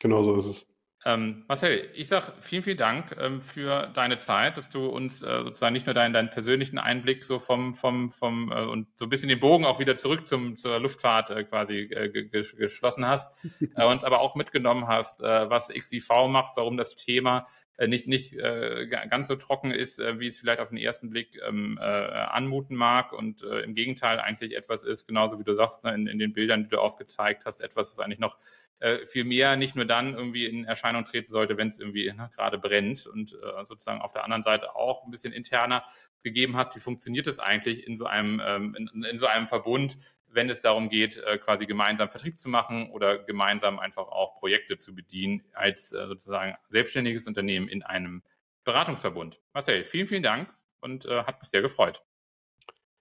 Genau 0.00 0.22
so 0.22 0.40
ist 0.40 0.46
es. 0.46 0.73
Ähm, 1.06 1.44
Marcel, 1.48 1.90
ich 1.92 2.08
sage 2.08 2.32
vielen, 2.40 2.62
vielen 2.62 2.78
Dank 2.78 3.14
ähm, 3.20 3.42
für 3.42 3.88
deine 3.94 4.20
Zeit, 4.20 4.56
dass 4.56 4.70
du 4.70 4.86
uns 4.86 5.22
äh, 5.22 5.42
sozusagen 5.42 5.74
nicht 5.74 5.84
nur 5.84 5.94
deinen, 5.94 6.14
deinen 6.14 6.30
persönlichen 6.30 6.78
Einblick 6.78 7.24
so 7.24 7.38
vom, 7.38 7.74
vom, 7.74 8.10
vom 8.10 8.50
äh, 8.50 8.62
und 8.62 8.88
so 8.96 9.04
ein 9.04 9.10
bisschen 9.10 9.28
den 9.28 9.38
Bogen 9.38 9.66
auch 9.66 9.78
wieder 9.78 9.98
zurück 9.98 10.26
zum, 10.26 10.56
zur 10.56 10.78
Luftfahrt 10.78 11.28
äh, 11.28 11.44
quasi 11.44 11.80
äh, 11.80 12.08
geschlossen 12.08 13.06
hast, 13.06 13.28
äh, 13.76 13.84
uns 13.84 14.02
aber 14.02 14.20
auch 14.20 14.34
mitgenommen 14.34 14.88
hast, 14.88 15.20
äh, 15.20 15.50
was 15.50 15.68
XIV 15.68 16.28
macht, 16.28 16.56
warum 16.56 16.78
das 16.78 16.96
Thema 16.96 17.46
nicht, 17.88 18.06
nicht 18.06 18.36
ganz 18.38 19.26
so 19.26 19.34
trocken 19.34 19.72
ist, 19.72 19.98
wie 19.98 20.28
es 20.28 20.38
vielleicht 20.38 20.60
auf 20.60 20.68
den 20.68 20.78
ersten 20.78 21.10
Blick 21.10 21.40
ähm, 21.44 21.76
äh, 21.82 21.84
anmuten 21.84 22.76
mag 22.76 23.12
und 23.12 23.42
im 23.42 23.74
Gegenteil 23.74 24.20
eigentlich 24.20 24.56
etwas 24.56 24.84
ist, 24.84 25.08
genauso 25.08 25.40
wie 25.40 25.42
du 25.42 25.54
sagst, 25.54 25.82
ne, 25.82 25.92
in, 25.92 26.06
in 26.06 26.20
den 26.20 26.32
Bildern, 26.32 26.62
die 26.62 26.68
du 26.68 26.78
aufgezeigt 26.78 27.46
hast, 27.46 27.60
etwas, 27.60 27.90
was 27.90 27.98
eigentlich 27.98 28.20
noch 28.20 28.38
äh, 28.80 29.06
viel 29.06 29.24
mehr 29.24 29.56
nicht 29.56 29.76
nur 29.76 29.84
dann 29.84 30.14
irgendwie 30.14 30.46
in 30.46 30.64
Erscheinung 30.64 31.04
treten 31.04 31.30
sollte, 31.30 31.56
wenn 31.56 31.68
es 31.68 31.78
irgendwie 31.78 32.12
ne, 32.12 32.30
gerade 32.34 32.58
brennt 32.58 33.06
und 33.06 33.32
äh, 33.32 33.64
sozusagen 33.64 34.00
auf 34.00 34.12
der 34.12 34.24
anderen 34.24 34.42
Seite 34.42 34.74
auch 34.74 35.04
ein 35.04 35.10
bisschen 35.10 35.32
interner 35.32 35.84
gegeben 36.22 36.56
hast, 36.56 36.74
wie 36.74 36.80
funktioniert 36.80 37.26
es 37.26 37.38
eigentlich 37.38 37.86
in 37.86 37.96
so 37.96 38.06
einem, 38.06 38.40
ähm, 38.44 38.74
in, 38.74 39.04
in, 39.04 39.18
so 39.18 39.26
einem 39.26 39.46
Verbund, 39.46 39.98
wenn 40.26 40.50
es 40.50 40.60
darum 40.60 40.88
geht, 40.88 41.18
äh, 41.18 41.38
quasi 41.38 41.66
gemeinsam 41.66 42.08
Vertrieb 42.08 42.40
zu 42.40 42.48
machen 42.48 42.90
oder 42.90 43.18
gemeinsam 43.18 43.78
einfach 43.78 44.08
auch 44.08 44.38
Projekte 44.38 44.78
zu 44.78 44.94
bedienen 44.94 45.44
als 45.52 45.92
äh, 45.92 46.06
sozusagen 46.06 46.56
selbstständiges 46.68 47.26
Unternehmen 47.26 47.68
in 47.68 47.82
einem 47.82 48.22
Beratungsverbund. 48.64 49.40
Marcel, 49.52 49.84
vielen, 49.84 50.06
vielen 50.06 50.22
Dank 50.22 50.52
und 50.80 51.04
äh, 51.04 51.24
hat 51.24 51.40
mich 51.40 51.50
sehr 51.50 51.62
gefreut. 51.62 52.02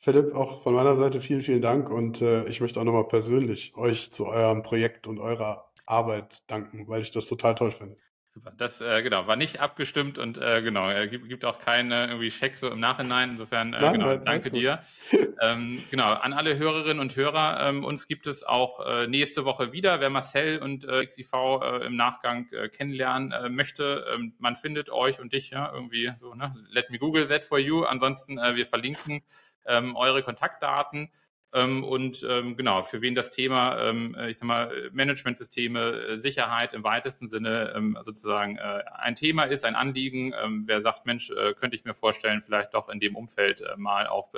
Philipp, 0.04 0.36
auch 0.36 0.62
von 0.62 0.74
meiner 0.74 0.96
Seite 0.98 1.22
vielen, 1.22 1.42
vielen 1.42 1.62
Dank 1.62 1.90
und 1.90 2.22
äh, 2.22 2.44
ich 2.50 2.60
möchte 2.60 2.78
auch 2.78 2.84
nochmal 2.84 3.08
persönlich 3.08 3.74
euch 3.78 4.12
zu 4.12 4.26
eurem 4.28 4.62
Projekt 4.62 5.08
und 5.08 5.18
eurer 5.18 5.72
Arbeit 5.86 6.44
danken, 6.48 6.90
weil 6.90 7.02
ich 7.02 7.12
das 7.12 7.26
total 7.26 7.56
toll 7.56 7.72
finde. 7.72 7.96
Super. 8.34 8.52
Das 8.58 8.82
äh, 8.82 9.04
genau 9.04 9.28
war 9.28 9.36
nicht 9.36 9.60
abgestimmt 9.60 10.18
und 10.18 10.40
äh, 10.40 10.64
genau 10.64 10.90
äh, 10.90 11.08
gibt, 11.08 11.30
gibt 11.30 11.46
auch 11.46 11.60
keinen 11.60 11.92
irgendwie 11.92 12.32
Scheck 12.32 12.58
so 12.58 12.68
im 12.68 12.80
Nachhinein. 12.80 13.32
Insofern 13.32 13.74
äh, 13.74 13.82
nein, 13.82 13.94
genau, 13.94 14.08
nein, 14.08 14.26
danke 14.26 14.50
dir. 14.50 14.80
ähm, 15.42 15.84
genau 15.92 16.14
an 16.14 16.34
alle 16.34 16.58
Hörerinnen 16.58 17.00
und 17.00 17.16
Hörer. 17.16 17.60
Ähm, 17.62 17.84
uns 17.84 18.08
gibt 18.08 18.26
es 18.26 18.44
auch 18.44 18.84
äh, 18.88 19.06
nächste 19.06 19.46
Woche 19.46 19.72
wieder. 19.72 20.00
Wer 20.00 20.10
Marcel 20.10 20.58
und 20.58 20.84
äh, 20.84 21.06
XIV 21.06 21.62
äh, 21.62 21.86
im 21.86 21.96
Nachgang 21.96 22.48
äh, 22.52 22.70
kennenlernen 22.70 23.32
äh, 23.34 23.50
möchte, 23.50 24.04
ähm, 24.16 24.34
man 24.40 24.56
findet 24.56 24.90
euch 24.90 25.20
und 25.20 25.32
dich 25.32 25.52
ja 25.52 25.72
irgendwie 25.72 26.12
so. 26.20 26.34
Ne? 26.34 26.56
Let 26.72 26.90
me 26.90 26.98
Google 26.98 27.28
that 27.28 27.44
for 27.44 27.60
you. 27.60 27.84
Ansonsten 27.84 28.40
äh, 28.40 28.56
wir 28.56 28.66
verlinken 28.66 29.22
ähm, 29.68 29.96
eure 29.96 30.24
Kontaktdaten. 30.24 31.12
Ähm, 31.54 31.84
und 31.84 32.26
ähm, 32.28 32.58
genau, 32.58 32.82
für 32.82 33.02
wen 33.02 33.14
das 33.14 33.30
Thema, 33.30 33.80
ähm, 33.80 34.16
äh, 34.16 34.32
ich 34.32 34.40
sag 34.40 34.48
mal, 34.48 34.90
Managementsysteme, 34.92 35.92
äh, 35.92 36.18
Sicherheit 36.18 36.74
im 36.74 36.84
weitesten 36.84 37.30
Sinne 37.30 37.74
ähm, 37.76 37.98
sozusagen 38.04 38.58
äh, 38.58 38.84
ein 38.96 39.16
Thema 39.16 39.44
ist, 39.44 39.64
ein 39.64 39.76
Anliegen. 39.76 40.34
Ähm, 40.44 40.64
wer 40.66 40.82
sagt, 40.82 41.06
Mensch, 41.06 41.32
könnte 41.58 41.76
ich 41.76 41.86
mir 41.86 41.94
vorstellen, 41.94 42.42
vielleicht 42.42 42.74
doch 42.74 42.90
in 42.90 43.00
dem 43.00 43.16
Umfeld 43.16 43.62
mal 43.78 44.08
auch 44.08 44.32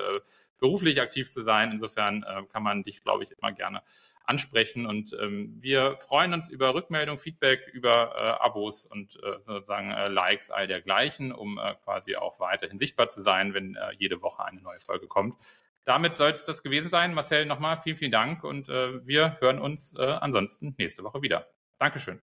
beruflich 0.60 1.02
aktiv 1.02 1.32
zu 1.32 1.42
sein. 1.42 1.72
Insofern 1.72 2.26
kann 2.52 2.64
man 2.64 2.84
dich, 2.84 3.04
glaube 3.04 3.24
ich, 3.24 3.32
immer 3.32 3.52
gerne 3.52 3.82
ansprechen. 4.26 4.86
Und 4.86 5.12
wir 5.12 5.98
freuen 5.98 6.34
uns 6.34 6.50
über 6.50 6.74
Rückmeldung, 6.74 7.18
Feedback, 7.18 7.70
über 7.74 8.42
Abos 8.44 8.86
und 8.86 9.20
sozusagen 9.44 9.90
Likes, 10.14 10.52
all 10.52 10.68
dergleichen, 10.68 11.32
um 11.32 11.60
quasi 11.84 12.16
auch 12.16 12.40
weiterhin 12.40 12.80
sichtbar 12.80 13.10
zu 13.10 13.22
sein, 13.22 13.54
wenn 13.54 13.78
jede 13.98 14.22
Woche 14.22 14.46
eine 14.46 14.62
neue 14.62 14.80
Folge 14.80 15.08
kommt 15.08 15.36
damit 15.86 16.16
soll 16.16 16.32
es 16.32 16.46
das 16.46 16.64
gewesen 16.64 16.90
sein. 16.90 17.14
Marcel, 17.14 17.46
nochmal 17.46 17.80
vielen, 17.82 17.96
vielen 17.96 18.12
Dank 18.12 18.44
und 18.44 18.68
äh, 18.70 19.06
wir 19.06 19.38
hören 19.40 19.60
uns 19.60 19.94
äh, 19.98 20.02
ansonsten 20.04 20.76
nächste 20.78 21.04
Woche 21.04 21.22
wieder. 21.22 21.48
Dankeschön. 21.80 22.22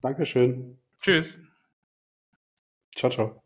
Dankeschön. 0.00 0.78
Tschüss. 1.00 1.38
Ciao, 2.94 3.10
ciao. 3.10 3.43